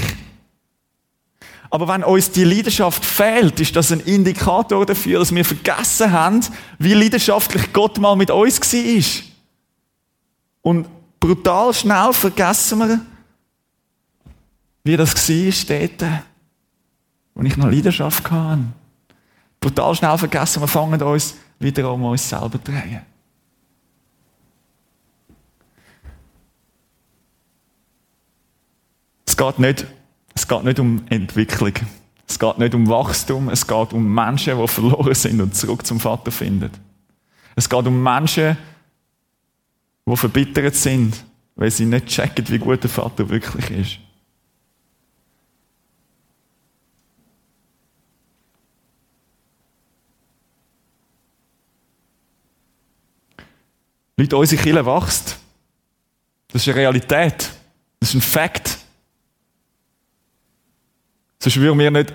Aber 1.76 1.88
wenn 1.88 2.04
uns 2.04 2.30
die 2.30 2.44
Leidenschaft 2.44 3.04
fehlt, 3.04 3.60
ist 3.60 3.76
das 3.76 3.92
ein 3.92 4.00
Indikator 4.00 4.86
dafür, 4.86 5.18
dass 5.18 5.34
wir 5.34 5.44
vergessen 5.44 6.10
haben, 6.10 6.40
wie 6.78 6.94
leidenschaftlich 6.94 7.70
Gott 7.74 7.98
mal 7.98 8.16
mit 8.16 8.30
uns 8.30 8.58
war. 8.62 9.22
Und 10.62 10.88
brutal 11.20 11.74
schnell 11.74 12.14
vergessen 12.14 12.78
wir, 12.78 13.00
wie 14.84 14.96
das 14.96 15.28
war 15.28 15.78
dort, 15.78 16.22
wo 17.34 17.42
ich 17.42 17.56
noch 17.58 17.70
Leidenschaft 17.70 18.30
hatte. 18.30 18.62
Brutal 19.60 19.94
schnell 19.96 20.16
vergessen 20.16 20.62
wir, 20.62 20.68
fangen 20.68 21.02
uns 21.02 21.34
wieder 21.58 21.92
um 21.92 22.04
uns 22.04 22.26
selber 22.26 22.52
zu 22.52 22.72
drehen. 22.72 23.02
Es 29.26 29.36
geht 29.36 29.58
nicht 29.58 29.86
es 30.36 30.46
geht 30.46 30.64
nicht 30.64 30.78
um 30.78 31.04
Entwicklung. 31.08 31.72
Es 32.28 32.38
geht 32.38 32.58
nicht 32.58 32.74
um 32.74 32.86
Wachstum. 32.88 33.48
Es 33.48 33.66
geht 33.66 33.92
um 33.94 34.14
Menschen, 34.14 34.60
die 34.60 34.68
verloren 34.68 35.14
sind 35.14 35.40
und 35.40 35.56
zurück 35.56 35.84
zum 35.86 35.98
Vater 35.98 36.30
finden. 36.30 36.70
Es 37.56 37.68
geht 37.68 37.86
um 37.86 38.02
Menschen, 38.02 38.56
die 40.06 40.16
verbittert 40.16 40.74
sind, 40.74 41.24
weil 41.56 41.70
sie 41.70 41.86
nicht 41.86 42.06
checken, 42.06 42.46
wie 42.50 42.58
gut 42.58 42.82
der 42.82 42.90
Vater 42.90 43.28
wirklich 43.28 43.70
ist. 43.70 43.98
Leute, 54.18 54.36
unsere 54.36 54.62
Kirche 54.62 54.86
wächst. 54.86 55.38
Das 56.48 56.62
ist 56.62 56.68
eine 56.68 56.76
Realität. 56.76 57.50
Das 58.00 58.10
ist 58.10 58.14
ein 58.14 58.20
Fakt. 58.20 58.85
Sonst 61.46 61.60
würden 61.60 61.78
wir 61.78 61.92
nicht 61.92 62.12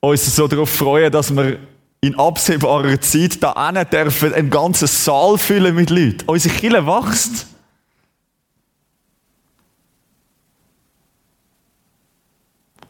uns 0.00 0.36
so 0.36 0.46
darauf 0.46 0.68
freuen, 0.68 1.10
dass 1.10 1.34
wir 1.34 1.58
in 2.02 2.14
absehbarer 2.18 3.00
Zeit 3.00 3.42
da 3.42 3.72
dürfen 3.84 4.34
einen 4.34 4.50
ganzen 4.50 4.86
Saal 4.86 5.38
füllen 5.38 5.74
mit 5.74 5.88
Leuten. 5.88 6.24
Unsere 6.26 6.54
Kirche 6.54 6.86
wächst. 6.86 7.46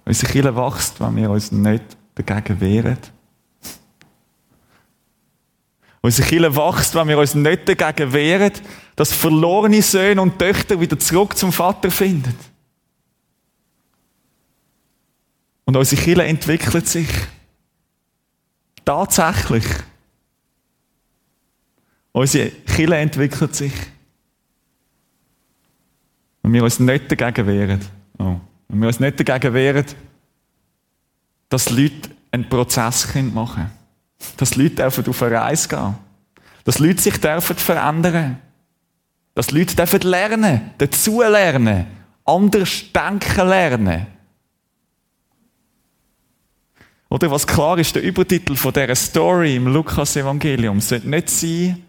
Unsere 0.05 0.33
Kirche 0.33 0.57
wächst, 0.57 1.01
wenn 1.01 1.15
wir 1.15 1.31
uns 1.31 1.53
nicht 1.53 1.85
dagegen 2.17 2.61
wehren. 2.61 2.99
Unsere 6.01 6.29
Kirche 6.29 6.57
wächst, 6.57 6.97
wenn 6.97 7.07
wir 7.07 7.19
uns 7.19 7.37
nicht 7.37 7.69
dagegen 7.69 8.13
wehren, 8.13 8.53
dass 8.97 9.13
verlorene 9.13 9.83
Söhne 9.83 10.21
und 10.21 10.37
Töchter 10.37 10.81
wieder 10.81 10.99
zurück 10.99 11.37
zum 11.37 11.53
Vater 11.53 11.93
finden. 11.93 12.35
Und 15.67 15.77
unsere 15.77 16.01
Kirche 16.01 16.25
entwickelt 16.25 16.89
sich. 16.89 17.09
Tatsächlich. 18.85 19.65
Unsere 22.13 22.51
Kirche 22.51 22.97
entwickelt 22.97 23.55
sich. 23.55 23.73
Wenn 26.43 26.53
wir 26.53 26.63
uns 26.63 26.79
nicht 26.79 27.11
dagegen 27.11 27.47
wehren, 27.49 27.81
oh, 28.19 28.37
wenn 28.69 28.81
wir 28.81 28.87
uns 28.87 29.01
nicht 29.01 29.19
dagegen 29.19 29.53
wehren, 29.53 29.85
dass 31.49 31.69
Leute 31.71 32.11
einen 32.31 32.49
Prozess 32.49 33.13
machen 33.15 33.55
können. 33.55 33.71
Dass 34.37 34.55
Leute 34.57 34.77
dürfen 34.77 35.09
auf 35.09 35.23
eine 35.23 35.41
Reise 35.41 35.69
gehen. 35.69 35.95
Dass 36.65 36.79
Leute 36.79 37.03
sich 37.03 37.21
dürfen 37.21 37.57
verändern. 37.57 38.39
Dass 39.35 39.51
Leute 39.51 39.75
dürfen 39.75 40.01
lernen, 40.03 40.71
dazu 40.79 41.23
lernen, 41.23 41.87
anders 42.25 42.85
denken 42.93 43.49
lernen. 43.49 44.07
Oder 47.09 47.31
was 47.31 47.47
klar 47.47 47.79
ist, 47.79 47.95
der 47.95 48.03
Übertitel 48.03 48.57
von 48.57 48.73
dieser 48.73 48.95
Story 48.95 49.57
im 49.57 49.69
Lukas-Evangelium 49.69 50.81
sollte 50.81 51.09
nicht 51.09 51.31
sein, 51.31 51.83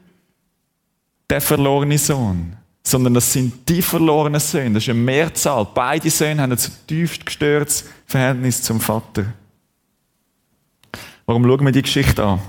der 1.30 1.42
verlorene 1.42 1.98
Sohn, 1.98 2.56
sondern 2.84 3.16
das 3.16 3.34
sind 3.34 3.68
die 3.68 3.82
verlorenen 3.82 4.40
Söhne. 4.40 4.76
Das 4.76 4.84
ist 4.84 4.90
eine 4.90 5.00
Mehrzahl. 5.00 5.68
Beide 5.74 6.10
Söhne 6.10 6.42
haben 6.42 6.52
ein 6.52 6.58
zutiefst 6.58 7.26
gestörtes 7.26 7.86
Verhältnis 8.06 8.62
zum 8.62 8.80
Vater. 8.80 9.26
Warum 11.26 11.44
schauen 11.44 11.66
wir 11.66 11.72
die 11.72 11.82
Geschichte 11.82 12.24
an? 12.24 12.40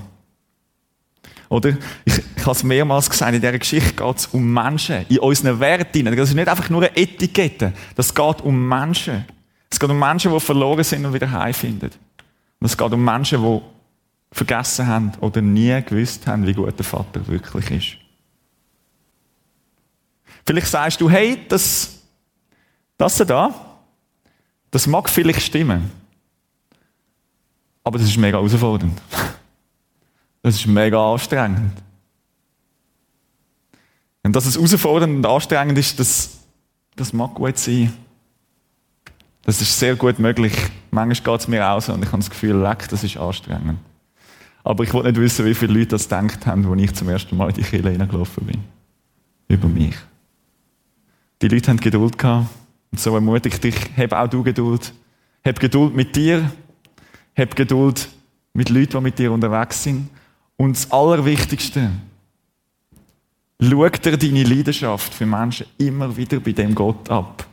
Oder? 1.49 1.75
Ich, 2.05 2.13
ich 2.37 2.41
habe 2.43 2.51
es 2.51 2.63
mehrmals 2.63 3.09
gesagt, 3.09 3.33
in 3.33 3.41
dieser 3.41 3.57
Geschichte 3.57 3.93
geht 3.93 4.17
es 4.17 4.27
um 4.27 4.53
Menschen, 4.53 5.05
in 5.09 5.19
unseren 5.19 5.59
Werten. 5.59 6.05
Das 6.05 6.29
ist 6.29 6.35
nicht 6.35 6.47
einfach 6.47 6.69
nur 6.69 6.83
eine 6.83 6.95
Etikette. 6.95 7.73
Das 7.95 8.13
geht 8.13 8.41
um 8.41 8.69
Menschen. 8.69 9.25
Es 9.69 9.79
geht 9.79 9.89
um 9.89 9.99
Menschen, 9.99 10.31
die 10.31 10.39
verloren 10.39 10.83
sind 10.83 11.05
und 11.05 11.13
wieder 11.13 11.29
heimfinden. 11.29 11.89
Und 12.59 12.65
es 12.65 12.77
geht 12.77 12.91
um 12.91 13.03
Menschen, 13.03 13.41
die 13.41 13.61
vergessen 14.31 14.87
haben 14.87 15.11
oder 15.21 15.41
nie 15.41 15.81
gewusst 15.83 16.27
haben, 16.27 16.45
wie 16.45 16.53
gut 16.53 16.77
der 16.77 16.85
Vater 16.85 17.27
wirklich 17.27 17.71
ist. 17.71 18.09
Vielleicht 20.45 20.67
sagst 20.67 21.01
du, 21.01 21.09
hey, 21.09 21.45
das, 21.47 22.01
das 22.97 23.17
da, 23.17 23.53
das 24.71 24.87
mag 24.87 25.09
vielleicht 25.09 25.41
stimmen. 25.41 25.91
Aber 27.83 27.97
das 27.97 28.07
ist 28.07 28.17
mega 28.17 28.37
herausfordernd. 28.37 29.01
Das 30.41 30.55
ist 30.55 30.67
mega 30.67 31.11
anstrengend. 31.11 31.73
Und 34.23 34.35
dass 34.35 34.45
es 34.45 34.55
herausfordernd 34.55 35.17
und 35.17 35.25
anstrengend 35.25 35.77
ist, 35.77 35.99
das, 35.99 36.39
das 36.95 37.13
mag 37.13 37.33
gut 37.33 37.57
sein. 37.57 37.93
Das 39.43 39.61
ist 39.61 39.79
sehr 39.79 39.95
gut 39.95 40.19
möglich. 40.19 40.53
Manchmal 40.91 41.33
geht 41.33 41.41
es 41.41 41.47
mir 41.47 41.81
so 41.81 41.93
und 41.93 42.03
ich 42.03 42.11
habe 42.11 42.17
das 42.17 42.29
Gefühl, 42.29 42.55
leck, 42.55 42.87
das 42.89 43.03
ist 43.03 43.17
anstrengend. 43.17 43.79
Aber 44.63 44.83
ich 44.83 44.93
wollte 44.93 45.09
nicht 45.09 45.21
wissen, 45.21 45.45
wie 45.45 45.53
viele 45.53 45.73
Leute 45.73 45.89
das 45.89 46.09
gedacht 46.09 46.45
haben, 46.45 46.65
als 46.69 46.81
ich 46.81 46.93
zum 46.93 47.09
ersten 47.09 47.37
Mal 47.37 47.49
in 47.49 47.55
die 47.55 47.63
Kirche 47.63 47.89
hineingelaufen 47.89 48.45
bin. 48.45 48.63
Über 49.47 49.67
mich. 49.67 49.95
Die 51.41 51.47
Leute 51.47 51.71
haben 51.71 51.79
Geduld 51.79 52.17
gehabt. 52.17 52.49
Und 52.91 52.99
so 52.99 53.13
ermutigt 53.15 53.63
dich, 53.63 53.75
hab 53.97 54.13
auch 54.13 54.27
du 54.27 54.43
Geduld. 54.43 54.93
Hab 55.45 55.59
Geduld 55.59 55.95
mit 55.95 56.15
dir. 56.15 56.51
Hab 57.37 57.55
Geduld 57.55 58.09
mit 58.53 58.69
Leuten, 58.69 58.97
die 58.97 59.01
mit 59.01 59.19
dir 59.19 59.31
unterwegs 59.31 59.83
sind. 59.83 60.09
Und 60.57 60.75
das 60.75 60.91
Allerwichtigste, 60.91 61.89
schau 63.61 63.89
dir 63.89 64.17
deine 64.17 64.43
Leidenschaft 64.43 65.13
für 65.13 65.25
Menschen 65.25 65.67
immer 65.77 66.15
wieder 66.15 66.39
bei 66.39 66.51
dem 66.51 66.75
Gott 66.75 67.09
ab. 67.09 67.48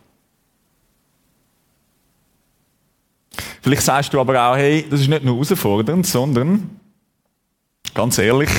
Vielleicht 3.63 3.83
sagst 3.83 4.13
du 4.13 4.21
aber 4.21 4.41
auch, 4.41 4.57
hey, 4.57 4.87
das 4.89 5.01
ist 5.01 5.09
nicht 5.09 5.25
nur 5.25 5.35
herausfordernd, 5.35 6.07
sondern, 6.07 6.79
ganz 7.95 8.19
ehrlich, 8.19 8.51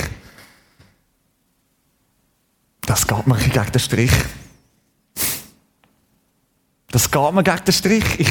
das 2.85 3.05
geht 3.05 3.27
mir 3.27 3.37
gegen 3.37 3.71
den 3.71 3.79
Strich. 3.79 4.11
Das 6.89 7.11
geht 7.11 7.33
mir 7.33 7.43
gegen 7.43 7.65
den 7.65 7.73
Strich. 7.73 8.05
Ich, 8.17 8.29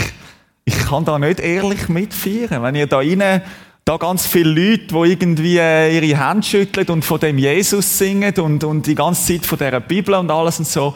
ich 0.65 0.79
kann 0.87 1.05
da 1.05 1.19
nicht 1.19 1.41
ehrlich 1.41 1.89
mitfeiern. 1.89 2.63
Wenn 2.63 2.75
ihr 2.75 2.87
da 2.87 2.99
rein, 2.99 3.43
da 3.85 3.97
ganz 3.99 4.27
viele 4.27 4.51
Leute, 4.51 4.87
die 4.89 5.13
irgendwie 5.13 5.59
äh, 5.59 5.97
ihre 5.97 6.19
Hände 6.19 6.43
schütteln 6.45 6.89
und 6.89 7.05
von 7.05 7.21
dem 7.21 7.39
Jesus 7.39 7.99
singen 7.99 8.35
und, 8.39 8.65
und 8.65 8.85
die 8.87 8.97
ganze 8.97 9.35
Zeit 9.35 9.47
von 9.47 9.59
dieser 9.59 9.79
Bibel 9.79 10.15
und 10.15 10.29
alles 10.31 10.59
und 10.59 10.67
so. 10.67 10.95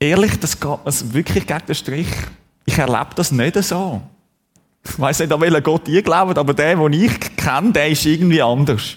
Ehrlich, 0.00 0.40
das 0.40 0.58
geht 0.58 0.84
mir 0.84 1.14
wirklich 1.14 1.46
gegen 1.46 1.66
den 1.66 1.74
Strich. 1.74 2.08
Ich 2.64 2.78
erlebe 2.78 3.10
das 3.14 3.30
nicht 3.30 3.62
so. 3.62 4.00
Ich 4.86 4.98
weiss 4.98 5.18
nicht, 5.18 5.32
an 5.32 5.40
welchen 5.40 5.62
Gott 5.62 5.88
ihr 5.88 6.02
glaubt, 6.02 6.36
aber 6.36 6.54
der, 6.54 6.76
den 6.76 6.92
ich 6.92 7.36
kenne, 7.36 7.72
der 7.72 7.88
ist 7.88 8.04
irgendwie 8.04 8.42
anders. 8.42 8.96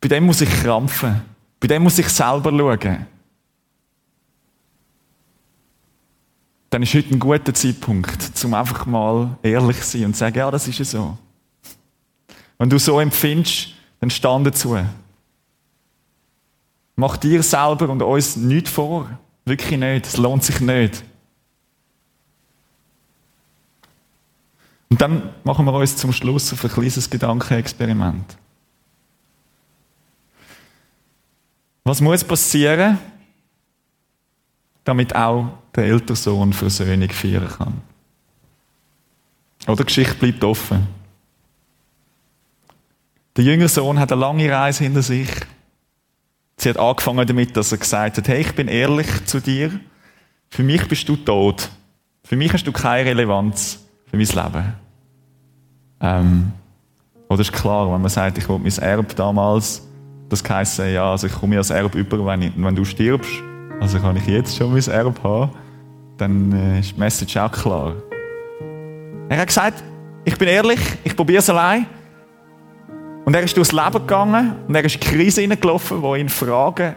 Bei 0.00 0.08
dem 0.08 0.24
muss 0.24 0.40
ich 0.40 0.48
krampfen. 0.48 1.22
Bei 1.58 1.68
dem 1.68 1.82
muss 1.82 1.98
ich 1.98 2.08
selber 2.08 2.50
schauen. 2.50 3.06
Dann 6.70 6.82
ist 6.84 6.94
heute 6.94 7.14
ein 7.14 7.18
guter 7.18 7.52
Zeitpunkt, 7.52 8.44
um 8.44 8.54
einfach 8.54 8.86
mal 8.86 9.36
ehrlich 9.42 9.80
zu 9.80 9.98
sein 9.98 10.06
und 10.06 10.12
zu 10.14 10.20
sagen, 10.20 10.38
ja, 10.38 10.50
das 10.50 10.68
ist 10.68 10.78
ja 10.78 10.84
so. 10.84 11.18
Wenn 12.58 12.70
du 12.70 12.78
so 12.78 13.00
empfindest, 13.00 13.70
dann 13.98 14.08
stand 14.08 14.46
dazu. 14.46 14.78
Mach 16.94 17.16
dir 17.16 17.42
selber 17.42 17.88
und 17.88 18.02
uns 18.02 18.36
nichts 18.36 18.70
vor. 18.70 19.10
Wirklich 19.44 19.78
nicht. 19.78 20.06
Es 20.06 20.16
lohnt 20.16 20.44
sich 20.44 20.60
nicht. 20.60 21.02
Und 24.90 25.00
dann 25.00 25.30
machen 25.44 25.64
wir 25.64 25.72
uns 25.72 25.96
zum 25.96 26.12
Schluss 26.12 26.52
auf 26.52 26.64
ein 26.64 26.70
kleines 26.70 27.08
Gedankenexperiment. 27.08 28.36
Was 31.84 32.00
muss 32.00 32.24
passieren, 32.24 32.98
damit 34.84 35.14
auch 35.14 35.52
der 35.74 35.84
ältere 35.84 36.16
Sohn 36.16 36.52
Versöhnung 36.52 37.08
feiern 37.10 37.48
kann? 37.48 37.80
Oder 39.66 39.76
die 39.76 39.84
Geschichte 39.84 40.14
bleibt 40.14 40.42
offen. 40.42 40.86
Der 43.36 43.44
jüngere 43.44 43.68
Sohn 43.68 43.98
hat 43.98 44.10
eine 44.10 44.20
lange 44.20 44.50
Reise 44.50 44.84
hinter 44.84 45.02
sich. 45.02 45.30
Sie 46.56 46.68
hat 46.68 46.78
angefangen 46.78 47.26
damit, 47.26 47.56
dass 47.56 47.72
er 47.72 47.78
gesagt 47.78 48.18
hat, 48.18 48.28
hey, 48.28 48.40
ich 48.40 48.54
bin 48.54 48.66
ehrlich 48.68 49.24
zu 49.24 49.40
dir. 49.40 49.78
Für 50.50 50.64
mich 50.64 50.86
bist 50.88 51.08
du 51.08 51.16
tot. 51.16 51.70
Für 52.24 52.36
mich 52.36 52.52
hast 52.52 52.66
du 52.66 52.72
keine 52.72 53.10
Relevanz 53.10 53.78
für 54.10 54.16
mein 54.16 54.26
Leben. 54.26 54.74
Ähm, 56.00 56.52
oder 57.28 57.40
ist 57.40 57.52
klar, 57.52 57.92
wenn 57.92 58.00
man 58.00 58.10
sagt, 58.10 58.38
ich 58.38 58.48
will 58.48 58.58
mein 58.58 58.78
Erb 58.78 59.14
damals, 59.14 59.86
das 60.28 60.42
heisst, 60.48 60.78
ja, 60.78 61.10
also 61.10 61.26
ich 61.26 61.32
komme 61.32 61.56
als 61.56 61.70
Erb 61.70 61.94
über, 61.94 62.24
wenn, 62.26 62.42
ich, 62.42 62.52
wenn 62.56 62.74
du 62.74 62.84
stirbst, 62.84 63.30
also 63.80 63.98
kann 63.98 64.16
ich 64.16 64.26
jetzt 64.26 64.56
schon 64.56 64.72
mein 64.72 64.86
Erb 64.88 65.22
haben, 65.22 65.52
dann 66.16 66.52
äh, 66.52 66.80
ist 66.80 66.96
die 66.96 67.00
Message 67.00 67.36
auch 67.36 67.52
klar. 67.52 67.94
Er 69.28 69.38
hat 69.38 69.46
gesagt, 69.46 69.84
ich 70.24 70.36
bin 70.36 70.48
ehrlich, 70.48 70.80
ich 71.04 71.14
probiere 71.14 71.38
es 71.38 71.48
allein. 71.48 71.86
Und 73.24 73.34
er 73.34 73.42
ist 73.42 73.56
durchs 73.56 73.70
Leben 73.70 73.92
gegangen 73.92 74.56
und 74.66 74.74
er 74.74 74.84
ist 74.84 74.96
in 74.96 75.00
die 75.00 75.06
Krise 75.06 75.40
hineingelaufen, 75.42 76.02
die 76.02 76.20
ihn 76.20 76.28
Fragen 76.28 76.96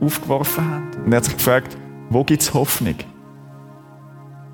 aufgeworfen 0.00 0.64
haben. 0.64 0.90
Und 1.04 1.12
er 1.12 1.16
hat 1.16 1.24
sich 1.24 1.36
gefragt, 1.36 1.76
wo 2.08 2.22
gibt 2.22 2.42
es 2.42 2.54
Hoffnung? 2.54 2.94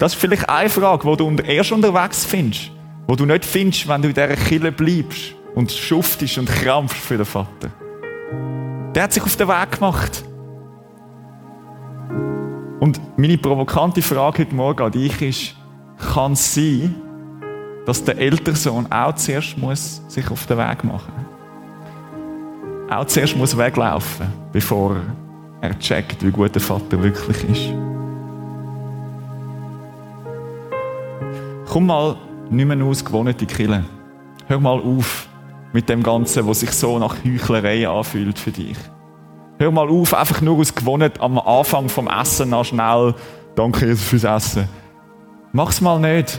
Das 0.02 0.14
ist 0.14 0.20
vielleicht 0.20 0.48
eine 0.48 0.68
Frage, 0.68 1.08
die 1.08 1.16
du 1.16 1.42
erst 1.44 1.70
unterwegs 1.70 2.24
findest, 2.24 2.72
wo 3.06 3.14
du 3.14 3.24
nicht 3.24 3.44
findest, 3.44 3.86
wenn 3.86 4.02
du 4.02 4.08
in 4.08 4.14
dieser 4.14 4.34
Kille 4.34 4.72
bleibst 4.72 5.36
und 5.54 5.70
schuftest 5.70 6.38
und 6.38 6.48
krampfst 6.48 6.98
für 6.98 7.18
den 7.18 7.24
Vater. 7.24 7.70
Der 8.96 9.04
hat 9.04 9.12
sich 9.12 9.22
auf 9.22 9.36
den 9.36 9.46
Weg 9.46 9.70
gemacht. 9.70 10.24
Und 12.80 13.00
meine 13.16 13.38
provokante 13.38 14.02
Frage 14.02 14.40
heute 14.40 14.56
Morgen 14.56 14.82
an 14.82 14.90
dich 14.90 15.22
ist, 15.22 15.54
kann 16.12 16.32
es 16.32 16.52
sein, 16.52 16.96
dass 17.86 18.02
der 18.02 18.18
ältere 18.18 18.56
Sohn 18.56 18.90
auch 18.90 19.14
zuerst 19.14 19.56
muss 19.56 20.02
sich 20.08 20.28
auf 20.32 20.46
den 20.46 20.58
Weg 20.58 20.82
machen 20.82 21.12
muss? 22.88 22.92
Auch 22.92 23.04
zuerst 23.04 23.36
muss 23.36 23.56
weglaufen, 23.56 24.26
bevor 24.52 24.96
er 25.60 25.78
checkt, 25.78 26.26
wie 26.26 26.32
gut 26.32 26.56
der 26.56 26.60
Vater 26.60 27.00
wirklich 27.00 27.44
ist. 27.48 27.72
Komm 31.72 31.86
mal 31.86 32.16
nicht 32.50 32.66
mehr 32.66 32.84
aus 32.84 33.02
gewohnte 33.02 33.46
Kille. 33.46 33.82
Hör 34.46 34.60
mal 34.60 34.78
auf 34.78 35.26
mit 35.72 35.88
dem 35.88 36.02
Ganzen, 36.02 36.46
was 36.46 36.60
sich 36.60 36.70
so 36.72 36.98
nach 36.98 37.16
Heuchlerei 37.24 37.88
anfühlt 37.88 38.38
für 38.38 38.50
dich. 38.50 38.76
Hör 39.58 39.70
mal 39.70 39.88
auf, 39.88 40.12
einfach 40.12 40.42
nur 40.42 40.58
aus 40.58 40.74
gewohnt 40.74 41.18
am 41.18 41.38
Anfang 41.38 41.88
vom 41.88 42.08
Essen 42.08 42.50
noch 42.50 42.66
schnell 42.66 43.14
Danke 43.54 43.86
Jesus 43.86 44.04
fürs 44.04 44.24
Essen. 44.24 44.68
Mach's 45.52 45.80
mal 45.80 45.98
nicht. 45.98 46.38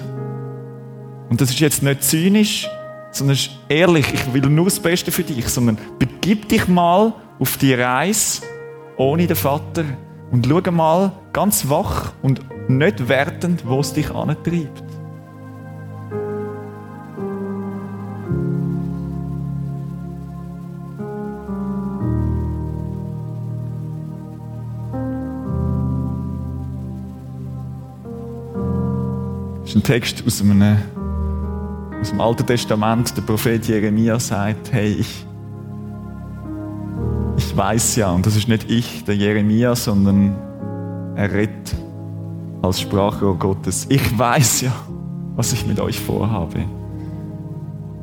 Und 1.31 1.41
das 1.41 1.49
ist 1.49 1.59
jetzt 1.59 1.81
nicht 1.81 2.03
zynisch, 2.03 2.69
sondern 3.09 3.33
ist 3.33 3.49
ehrlich. 3.69 4.13
Ich 4.13 4.31
will 4.35 4.43
nur 4.43 4.65
das 4.65 4.79
Beste 4.79 5.11
für 5.11 5.23
dich, 5.23 5.47
sondern 5.47 5.79
begib 5.97 6.47
dich 6.49 6.67
mal 6.67 7.11
auf 7.39 7.57
die 7.57 7.73
Reise 7.73 8.43
ohne 8.97 9.25
den 9.25 9.35
Vater 9.35 9.83
und 10.29 10.45
schau 10.45 10.71
mal 10.71 11.11
ganz 11.33 11.67
wach 11.69 12.11
und 12.21 12.39
nicht 12.69 13.09
wertend, 13.09 13.63
wo 13.65 13.79
es 13.79 13.93
dich 13.93 14.11
antreibt. 14.11 14.92
Ist 29.73 29.77
ein 29.77 29.83
Text 29.83 30.23
aus, 30.27 30.39
einem, 30.39 30.77
aus 31.99 32.09
dem 32.11 32.21
Alten 32.21 32.45
Testament. 32.45 33.17
Der 33.17 33.23
Prophet 33.23 33.65
Jeremia 33.65 34.19
sagt, 34.19 34.71
hey, 34.71 34.93
ich, 34.93 35.25
ich 37.37 37.57
weiß 37.57 37.95
ja, 37.95 38.11
und 38.11 38.23
das 38.23 38.35
ist 38.35 38.47
nicht 38.47 38.69
ich, 38.69 39.03
der 39.05 39.15
Jeremia, 39.15 39.75
sondern 39.75 40.35
er 41.15 41.33
redet 41.33 41.75
als 42.61 42.81
Sprachrohr 42.81 43.35
Gottes. 43.35 43.87
Ich 43.89 44.15
weiß 44.15 44.61
ja, 44.61 44.75
was 45.35 45.53
ich 45.53 45.65
mit 45.65 45.79
euch 45.79 45.99
vorhabe. 45.99 46.65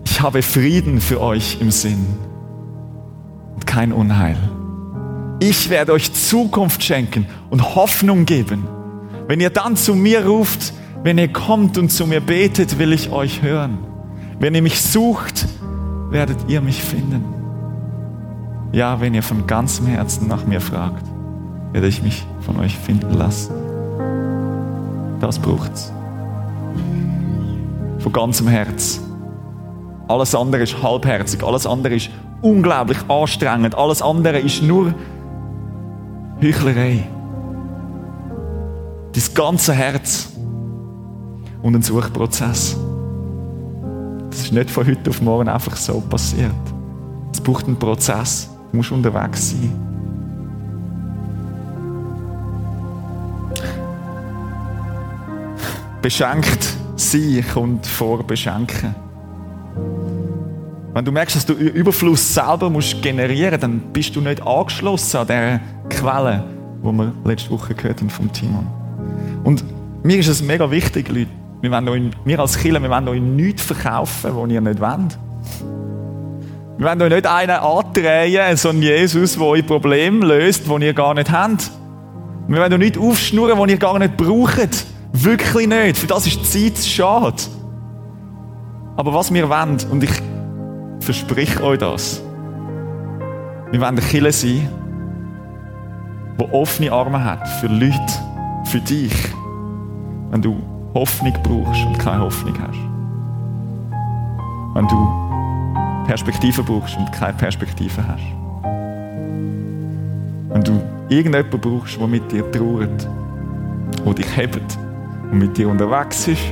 Ich 0.04 0.20
habe 0.20 0.42
Frieden 0.42 1.00
für 1.00 1.20
euch 1.20 1.58
im 1.60 1.70
Sinn 1.70 2.04
und 3.54 3.64
kein 3.64 3.92
Unheil. 3.92 4.36
Ich 5.38 5.70
werde 5.70 5.92
euch 5.92 6.12
Zukunft 6.12 6.82
schenken 6.82 7.28
und 7.48 7.76
Hoffnung 7.76 8.24
geben. 8.24 8.66
Wenn 9.28 9.38
ihr 9.38 9.50
dann 9.50 9.76
zu 9.76 9.94
mir 9.94 10.26
ruft, 10.26 10.72
wenn 11.02 11.18
ihr 11.18 11.32
kommt 11.32 11.78
und 11.78 11.90
zu 11.90 12.06
mir 12.06 12.20
betet, 12.20 12.78
will 12.78 12.92
ich 12.92 13.10
euch 13.10 13.42
hören. 13.42 13.78
Wenn 14.38 14.54
ihr 14.54 14.62
mich 14.62 14.80
sucht, 14.80 15.46
werdet 16.10 16.38
ihr 16.48 16.60
mich 16.60 16.82
finden. 16.82 17.24
Ja, 18.72 19.00
wenn 19.00 19.14
ihr 19.14 19.22
von 19.22 19.46
ganzem 19.46 19.86
Herzen 19.86 20.28
nach 20.28 20.46
mir 20.46 20.60
fragt, 20.60 21.04
werde 21.72 21.86
ich 21.86 22.02
mich 22.02 22.26
von 22.40 22.58
euch 22.58 22.76
finden 22.76 23.14
lassen. 23.14 23.52
Das 25.20 25.38
braucht's. 25.38 25.92
Von 27.98 28.12
ganzem 28.12 28.48
Herz. 28.48 29.00
Alles 30.08 30.34
andere 30.34 30.62
ist 30.62 30.82
halbherzig, 30.82 31.42
alles 31.42 31.66
andere 31.66 31.94
ist 31.94 32.10
unglaublich 32.42 32.98
anstrengend, 33.08 33.74
alles 33.76 34.02
andere 34.02 34.38
ist 34.38 34.62
nur 34.62 34.94
Heuchlerei. 36.42 37.06
Dein 39.12 39.34
ganze 39.34 39.74
Herz 39.74 40.29
und 41.62 41.74
ein 41.74 41.82
Suchprozess. 41.82 42.76
Das 44.30 44.40
ist 44.40 44.52
nicht 44.52 44.70
von 44.70 44.86
heute 44.86 45.10
auf 45.10 45.20
morgen 45.20 45.48
einfach 45.48 45.76
so 45.76 46.00
passiert. 46.00 46.54
Es 47.32 47.40
braucht 47.40 47.66
einen 47.66 47.78
Prozess. 47.78 48.48
Du 48.70 48.76
musst 48.76 48.92
unterwegs 48.92 49.50
sein. 49.50 49.72
Beschenkt 56.00 56.66
sein 56.96 57.44
kommt 57.52 57.86
vor 57.86 58.22
Beschenken. 58.22 58.94
Wenn 60.92 61.04
du 61.04 61.12
merkst, 61.12 61.36
dass 61.36 61.46
du 61.46 61.52
Überfluss 61.52 62.34
selber 62.34 62.68
musst 62.68 63.00
generieren 63.02 63.52
musst, 63.52 63.62
dann 63.62 63.80
bist 63.92 64.16
du 64.16 64.20
nicht 64.20 64.44
angeschlossen 64.44 65.18
an 65.18 65.26
dieser 65.26 65.60
Quelle, 65.88 66.44
die 66.82 66.92
wir 66.92 67.12
letzte 67.24 67.50
Woche 67.50 67.74
gehört 67.74 68.00
haben 68.00 68.10
vom 68.10 68.32
Timon. 68.32 68.66
Und 69.44 69.64
mir 70.02 70.18
ist 70.18 70.28
es 70.28 70.42
mega 70.42 70.70
wichtig, 70.70 71.08
Leute, 71.08 71.30
wir, 71.60 71.70
wollen 71.70 71.88
euch, 71.88 72.02
wir 72.24 72.38
als 72.40 72.58
Kirche, 72.58 72.82
wir 72.82 72.90
wollen 72.90 73.08
euch 73.08 73.20
nichts 73.20 73.62
verkaufen, 73.62 74.30
was 74.34 74.50
ihr 74.50 74.60
nicht 74.60 74.80
wollt. 74.80 75.18
Wir 76.78 76.86
wollen 76.86 77.02
euch 77.02 77.10
nicht 77.10 77.26
einen 77.26 77.50
andrehen, 77.50 78.56
so 78.56 78.70
einen 78.70 78.82
Jesus, 78.82 79.34
der 79.34 79.42
euer 79.42 79.62
Problem 79.62 80.22
löst, 80.22 80.68
das 80.68 80.80
ihr 80.80 80.94
gar 80.94 81.14
nicht 81.14 81.30
habt. 81.30 81.70
Wir 82.48 82.60
wollen 82.60 82.72
euch 82.72 82.78
nicht 82.78 82.98
aufschnurren, 82.98 83.58
was 83.58 83.68
ihr 83.70 83.76
gar 83.76 83.98
nicht 83.98 84.16
braucht. 84.16 84.86
Wirklich 85.12 85.66
nicht. 85.66 85.98
Für 85.98 86.06
das 86.06 86.26
ist 86.26 86.40
die 86.54 86.72
Zeit 86.72 86.78
zu 86.78 86.88
schade. 86.88 87.42
Aber 88.96 89.12
was 89.12 89.32
wir 89.32 89.48
wollen, 89.48 89.78
und 89.90 90.02
ich 90.02 90.10
verspreche 91.00 91.62
euch 91.62 91.78
das, 91.78 92.22
wir 93.70 93.80
wollen 93.80 93.98
eine 93.98 94.00
Kirche 94.00 94.32
sein, 94.32 94.68
die 96.38 96.52
offene 96.52 96.90
Arme 96.90 97.22
hat 97.22 97.46
für 97.46 97.66
Leute, 97.66 98.00
für 98.64 98.80
dich, 98.80 99.12
wenn 100.30 100.40
du 100.40 100.69
Hoffnung 100.94 101.32
brauchst 101.42 101.84
und 101.86 101.98
keine 101.98 102.20
Hoffnung 102.22 102.54
hast. 102.60 102.78
Wenn 104.74 104.88
du 104.88 105.30
Perspektive 106.06 106.62
brauchst 106.62 106.96
und 106.96 107.12
keine 107.12 107.34
Perspektive 107.34 108.04
hast. 108.06 108.22
Wenn 110.48 110.62
du 110.64 110.82
irgendjemanden 111.08 111.60
brauchst, 111.60 112.00
der 112.00 112.06
mit 112.08 112.32
dir 112.32 112.50
trauert, 112.50 113.08
der 114.04 114.14
dich 114.14 114.36
hebt 114.36 114.78
und 115.30 115.38
mit 115.38 115.56
dir 115.56 115.68
unterwegs 115.68 116.26
ist 116.26 116.42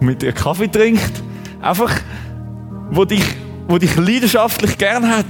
und 0.00 0.06
mit 0.06 0.22
dir 0.22 0.32
Kaffee 0.32 0.68
trinkt, 0.68 1.22
einfach, 1.60 1.92
wo 2.90 3.04
dich, 3.04 3.24
wo 3.68 3.76
dich 3.76 3.94
leidenschaftlich 3.96 4.78
gern 4.78 5.06
hat. 5.06 5.26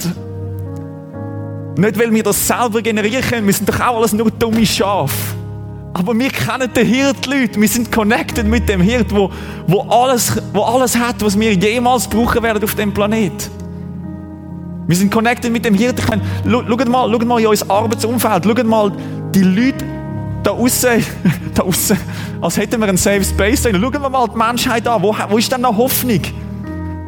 Nicht, 1.76 1.98
weil 1.98 2.12
wir 2.12 2.22
das 2.22 2.46
selber 2.46 2.80
generieren 2.80 3.22
können, 3.22 3.46
wir 3.46 3.54
sind 3.54 3.68
doch 3.68 3.80
auch 3.80 3.96
alles 3.96 4.12
nur 4.12 4.30
dumme 4.30 4.64
Schafe. 4.64 5.34
Aber 5.96 6.18
wir 6.18 6.28
kennen 6.28 6.72
den 6.74 6.86
Hirt, 6.86 7.24
Leute. 7.26 7.60
Wir 7.60 7.68
sind 7.68 7.90
connected 7.92 8.46
mit 8.46 8.68
dem 8.68 8.80
Hirt, 8.80 9.14
wo, 9.14 9.30
wo, 9.68 9.82
alles, 9.82 10.42
wo 10.52 10.62
alles 10.62 10.98
hat, 10.98 11.24
was 11.24 11.38
wir 11.38 11.52
jemals 11.54 12.08
brauchen 12.08 12.42
werden 12.42 12.62
auf 12.62 12.74
dem 12.74 12.92
Planet. 12.92 13.50
Wir 14.88 14.96
sind 14.96 15.12
connected 15.12 15.52
mit 15.52 15.64
dem 15.64 15.74
Hirt. 15.74 16.00
Ich 16.00 16.08
meine, 16.08 16.22
schaut 16.44 16.88
mal, 16.88 17.10
schaut 17.10 17.24
mal 17.24 17.40
in 17.40 17.46
unser 17.46 17.70
Arbeitsumfeld. 17.70 18.44
Schaut 18.44 18.66
mal 18.66 18.92
die 19.32 19.42
Leute 19.42 19.84
da 20.42 20.50
außen, 20.50 21.04
da 21.54 21.62
außen, 21.62 21.96
als 22.40 22.56
hätten 22.56 22.80
wir 22.80 22.88
einen 22.88 22.98
Safe 22.98 23.22
Space. 23.22 23.62
Schauen 23.62 23.80
wir 23.80 24.10
mal 24.10 24.28
die 24.28 24.36
Menschheit 24.36 24.88
an. 24.88 25.00
Wo, 25.00 25.14
wo 25.28 25.38
ist 25.38 25.50
denn 25.52 25.60
noch 25.60 25.76
Hoffnung? 25.76 26.20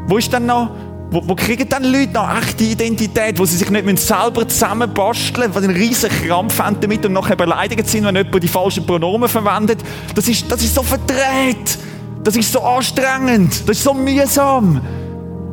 Wo 0.06 0.16
ist 0.16 0.32
denn 0.32 0.46
noch 0.46 0.70
wo, 1.10 1.22
wo 1.28 1.34
kriegen 1.34 1.68
dann 1.68 1.84
Leute 1.84 2.12
noch 2.12 2.28
echte 2.38 2.64
Identität, 2.64 3.38
wo 3.38 3.44
sie 3.44 3.56
sich 3.56 3.70
nicht 3.70 3.98
selber 3.98 4.48
zusammenbasteln 4.48 5.48
müssen, 5.48 5.62
die 5.62 5.68
einen 5.68 5.76
riesen 5.76 6.10
Krampf 6.10 6.58
haben 6.58 6.80
damit 6.80 7.06
und 7.06 7.12
nachher 7.12 7.36
beleidigt 7.36 7.88
sind, 7.88 8.04
wenn 8.04 8.16
jemand 8.16 8.42
die 8.42 8.48
falschen 8.48 8.84
Pronomen 8.84 9.28
verwendet. 9.28 9.78
Das 10.14 10.26
ist, 10.26 10.50
das 10.50 10.62
ist 10.62 10.74
so 10.74 10.82
verdreht. 10.82 11.78
Das 12.24 12.36
ist 12.36 12.52
so 12.52 12.60
anstrengend. 12.60 13.68
Das 13.68 13.76
ist 13.76 13.84
so 13.84 13.94
mühsam. 13.94 14.80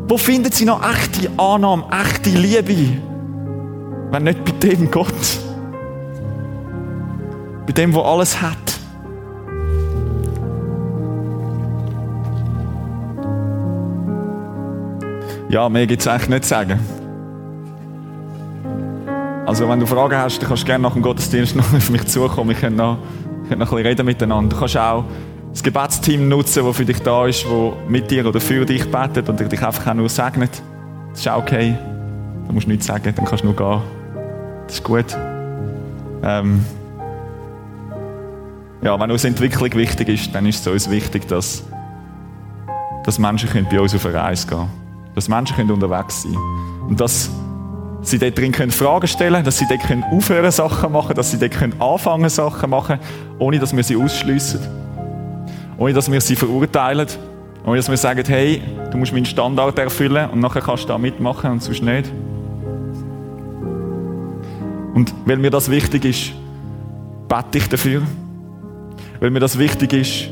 Wo 0.08 0.18
finden 0.18 0.52
sie 0.52 0.66
noch 0.66 0.82
echte 0.84 1.30
Annahme, 1.38 1.86
echte 1.92 2.32
Liebe? 2.32 3.00
Wenn 4.12 4.24
nicht 4.24 4.44
bei 4.46 4.70
dem 4.70 4.90
Gott. 4.90 5.08
Bei 7.68 7.74
dem, 7.74 7.94
wo 7.94 8.02
alles 8.02 8.42
hat. 8.42 8.63
Ja, 15.54 15.70
mehr 15.70 15.86
gibt 15.86 16.02
es 16.02 16.08
eigentlich 16.08 16.30
nicht 16.30 16.44
zu 16.46 16.50
sagen. 16.50 16.80
Also, 19.46 19.70
wenn 19.70 19.80
du 19.80 19.86
Fragen 19.86 20.18
hast, 20.18 20.42
dann 20.42 20.48
kannst 20.48 20.64
du 20.64 20.66
gerne 20.66 20.82
nach 20.82 20.94
dem 20.94 21.04
Gottesdienst 21.04 21.56
noch 21.56 21.72
auf 21.76 21.92
mich 21.92 22.08
zukommen. 22.08 22.50
Wir 22.50 22.56
können 22.56 22.76
noch, 22.76 22.98
noch 22.98 23.52
ein 23.52 23.60
bisschen 23.60 23.78
reden 23.78 24.04
miteinander. 24.04 24.56
Du 24.56 24.60
kannst 24.60 24.76
auch 24.76 25.06
das 25.52 25.62
Gebetsteam 25.62 26.28
nutzen, 26.28 26.66
das 26.66 26.76
für 26.76 26.86
dich 26.86 26.98
da 27.04 27.28
ist, 27.28 27.46
das 27.46 27.74
mit 27.88 28.10
dir 28.10 28.26
oder 28.26 28.42
für 28.42 28.66
dich 28.66 28.90
betet 28.90 29.30
und 29.30 29.40
dich 29.40 29.64
einfach 29.64 29.86
auch 29.86 29.94
nur 29.94 30.10
segnet. 30.10 30.50
Das 31.12 31.20
ist 31.20 31.30
auch 31.30 31.44
okay. 31.44 31.78
Du 32.48 32.54
musst 32.54 32.68
nichts 32.68 32.88
sagen, 32.88 33.14
dann 33.16 33.24
kannst 33.24 33.44
du 33.44 33.50
nur 33.50 33.56
gehen. 33.56 33.82
Das 34.66 34.78
ist 34.78 34.84
gut. 34.84 35.16
Ähm 36.24 36.66
ja, 38.82 39.00
wenn 39.00 39.12
uns 39.12 39.24
Entwicklung 39.24 39.72
wichtig 39.76 40.10
ist, 40.10 40.34
dann 40.34 40.48
ist 40.48 40.66
es 40.66 40.74
uns 40.74 40.90
wichtig, 40.90 41.28
dass, 41.28 41.62
dass 43.06 43.20
Menschen 43.20 43.68
bei 43.70 43.80
uns 43.80 43.94
auf 43.94 44.04
eine 44.08 44.16
Reise 44.16 44.48
gehen 44.48 44.58
können. 44.58 44.83
Dass 45.16 45.30
Menschen 45.30 45.56
können 45.56 45.72
unterwegs 45.72 46.24
sein 46.24 46.34
können. 46.34 46.90
Und 46.90 47.00
dass 47.00 47.30
sie 48.02 48.20
dort 48.20 48.38
drin 48.38 48.52
können 48.52 48.72
Fragen 48.72 49.08
stellen 49.08 49.34
können, 49.34 49.46
dass 49.46 49.58
sie 49.58 49.68
dort 49.68 49.82
können 49.82 50.04
aufhören 50.04 50.52
Sachen 50.52 50.92
machen, 50.92 51.16
dass 51.16 51.32
sie 51.32 51.40
dort 51.40 51.52
können 51.52 51.80
anfangen 51.82 52.30
Sachen 52.30 52.70
machen, 52.70 53.00
ohne 53.40 53.60
dass 53.60 53.76
wir 53.76 53.84
sie 53.84 53.96
ausschliessen. 53.96 54.60
Ohne 55.78 55.94
dass 55.94 56.12
wir 56.12 56.22
sie 56.22 56.36
verurteilen. 56.36 57.08
Ohne 57.66 57.78
dass 57.78 57.90
wir 57.90 57.98
sagen, 57.98 58.24
hey, 58.28 58.62
du 58.92 58.98
musst 58.98 59.14
meinen 59.14 59.26
Standard 59.26 59.80
erfüllen 59.80 60.30
und 60.30 60.40
nachher 60.40 60.62
kannst 60.62 60.84
du 60.84 60.88
da 60.90 60.98
mitmachen 60.98 61.52
und 61.52 61.64
sonst 61.64 61.82
nicht. 61.82 62.12
Und 64.94 65.14
weil 65.26 65.38
mir 65.38 65.50
das 65.50 65.72
wichtig 65.72 66.06
ist, 66.06 66.32
bete 67.28 67.58
ich 67.58 67.70
dafür. 67.70 68.02
Weil 69.20 69.32
mir 69.32 69.40
das 69.40 69.58
wichtig 69.58 69.94
ist, 69.94 70.30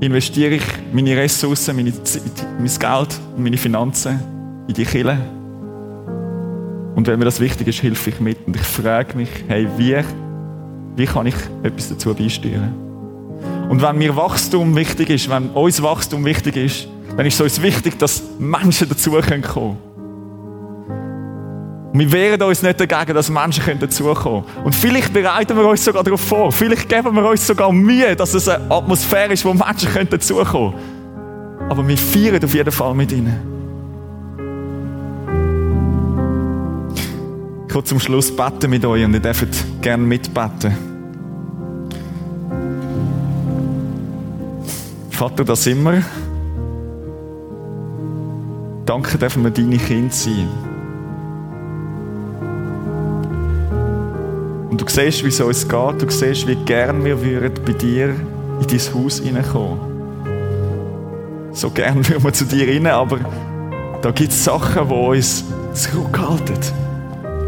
investiere 0.00 0.54
ich 0.54 0.64
meine 0.92 1.16
Ressourcen, 1.16 1.76
meine 1.76 2.02
Zeit, 2.02 2.22
mein 2.58 2.66
Geld 2.66 3.20
und 3.36 3.42
meine 3.42 3.56
Finanzen 3.56 4.18
in 4.66 4.74
die 4.74 4.84
Kirche. 4.84 5.18
Und 6.94 7.06
wenn 7.06 7.18
mir 7.18 7.26
das 7.26 7.40
wichtig 7.40 7.68
ist, 7.68 7.82
helfe 7.82 8.10
ich 8.10 8.20
mit. 8.20 8.38
Und 8.46 8.56
ich 8.56 8.62
frage 8.62 9.16
mich, 9.16 9.28
hey, 9.48 9.68
wie, 9.76 9.96
wie 10.96 11.06
kann 11.06 11.26
ich 11.26 11.34
etwas 11.62 11.88
dazu 11.88 12.14
beisteuern? 12.14 12.74
Und 13.68 13.80
wenn 13.82 13.98
mir 13.98 14.16
Wachstum 14.16 14.74
wichtig 14.74 15.10
ist, 15.10 15.30
wenn 15.30 15.50
uns 15.50 15.80
Wachstum 15.82 16.24
wichtig 16.24 16.56
ist, 16.56 16.88
dann 17.16 17.26
ist 17.26 17.34
es 17.34 17.40
uns 17.40 17.62
wichtig, 17.62 17.98
dass 17.98 18.22
Menschen 18.38 18.88
dazu 18.88 19.12
kommen 19.12 19.42
können. 19.42 19.89
Wir 21.92 22.12
wehren 22.12 22.40
uns 22.42 22.62
nicht 22.62 22.78
dagegen, 22.78 23.14
dass 23.14 23.30
Menschen 23.30 23.78
dazukommen 23.78 24.44
können. 24.44 24.64
Und 24.64 24.74
vielleicht 24.74 25.12
bereiten 25.12 25.56
wir 25.56 25.66
uns 25.66 25.84
sogar 25.84 26.04
darauf 26.04 26.20
vor. 26.20 26.52
Vielleicht 26.52 26.88
geben 26.88 27.14
wir 27.16 27.28
uns 27.28 27.46
sogar 27.46 27.72
Mühe, 27.72 28.14
dass 28.14 28.32
es 28.34 28.48
eine 28.48 28.70
Atmosphäre 28.70 29.32
ist, 29.32 29.44
wo 29.44 29.52
Menschen 29.52 30.08
dazukommen 30.08 30.46
können. 30.46 30.74
Aber 31.68 31.86
wir 31.86 31.98
feiern 31.98 32.44
auf 32.44 32.54
jeden 32.54 32.70
Fall 32.70 32.94
mit 32.94 33.10
ihnen. 33.10 33.50
Ich 37.68 37.74
will 37.74 37.84
zum 37.84 38.00
Schluss 38.00 38.34
beten 38.34 38.70
mit 38.70 38.84
euch 38.84 39.04
und 39.04 39.14
ihr 39.14 39.20
dürft 39.20 39.48
gerne 39.82 40.02
mitbeten. 40.02 40.76
Vater, 45.10 45.44
da 45.44 45.54
sind 45.54 45.82
wir. 45.82 46.02
Danke 48.86 49.18
dürfen 49.18 49.44
wir 49.44 49.50
deine 49.50 49.78
Kinder 49.78 50.12
sein. 50.12 50.69
Und 54.70 54.80
du 54.80 54.84
siehst, 54.88 55.24
wie 55.24 55.28
es 55.28 55.40
uns 55.40 55.68
geht. 55.68 56.02
Du 56.02 56.08
siehst, 56.08 56.46
wie 56.46 56.54
gern 56.54 57.04
wir 57.04 57.20
würden 57.20 57.64
bei 57.64 57.72
dir 57.72 58.10
in 58.10 58.66
dein 58.66 58.94
Haus 58.94 59.18
hineinkommen. 59.18 59.80
So 61.52 61.70
gern 61.70 62.06
würden 62.08 62.22
wir 62.22 62.32
zu 62.32 62.44
dir 62.44 62.68
rein, 62.68 62.86
aber 62.86 63.18
da 64.00 64.12
gibt 64.12 64.30
es 64.30 64.44
Sachen, 64.44 64.88
die 64.88 64.94
uns 64.94 65.44
zurückhalten. 65.74 66.56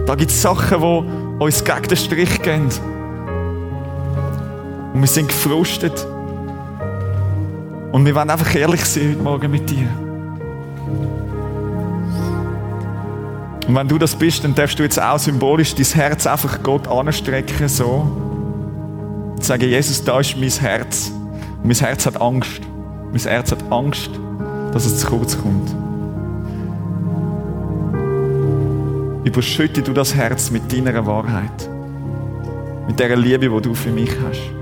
Da 0.07 0.15
gibt 0.17 0.33
es 0.33 0.43
Sachen, 0.43 0.81
die 0.81 1.43
uns 1.43 1.65
gegen 1.65 1.83
den 1.83 1.97
Strich 1.97 2.43
gehen. 2.43 2.69
Und 4.93 5.01
wir 5.01 5.09
sind 5.09 5.29
gefrustet. 5.29 6.07
Und 7.93 8.05
wir 8.05 8.15
wollen 8.15 8.31
einfach 8.31 8.55
ehrlich 8.55 8.85
sein 8.85 9.11
heute 9.11 9.23
Morgen 9.23 9.51
mit 9.51 9.71
dir. 9.71 9.89
Und 13.67 13.77
wenn 13.77 13.89
du 13.89 13.99
das 13.99 14.17
bist, 14.17 14.45
dann 14.45 14.55
darfst 14.55 14.79
du 14.79 14.83
jetzt 14.83 15.01
auch 15.01 15.19
symbolisch 15.19 15.75
dein 15.75 15.87
Herz 15.87 16.27
einfach 16.27 16.63
Gott 16.63 16.89
anstrecken, 16.89 17.69
so. 17.69 18.07
Und 19.35 19.45
sagen, 19.45 19.69
Jesus, 19.69 20.03
da 20.05 20.21
ist 20.21 20.37
mein 20.37 20.51
Herz. 20.51 21.13
Und 21.63 21.67
mein 21.67 21.77
Herz 21.77 22.07
hat 22.07 22.21
Angst. 22.21 22.61
Mein 23.13 23.21
Herz 23.21 23.53
hat 23.53 23.71
Angst, 23.71 24.11
dass 24.73 24.85
es 24.85 24.99
zu 24.99 25.07
kurz 25.07 25.39
kommt. 25.41 25.75
Überschütte 29.25 29.83
du 29.83 29.93
das 29.93 30.15
Herz 30.15 30.51
mit 30.51 30.73
deiner 30.73 31.07
Wahrheit. 31.07 31.69
Mit 32.89 32.99
der 32.99 33.17
Liebe, 33.17 33.49
die 33.49 33.63
du 33.63 33.75
für 33.75 33.91
mich 33.91 34.11
hast. 34.27 34.62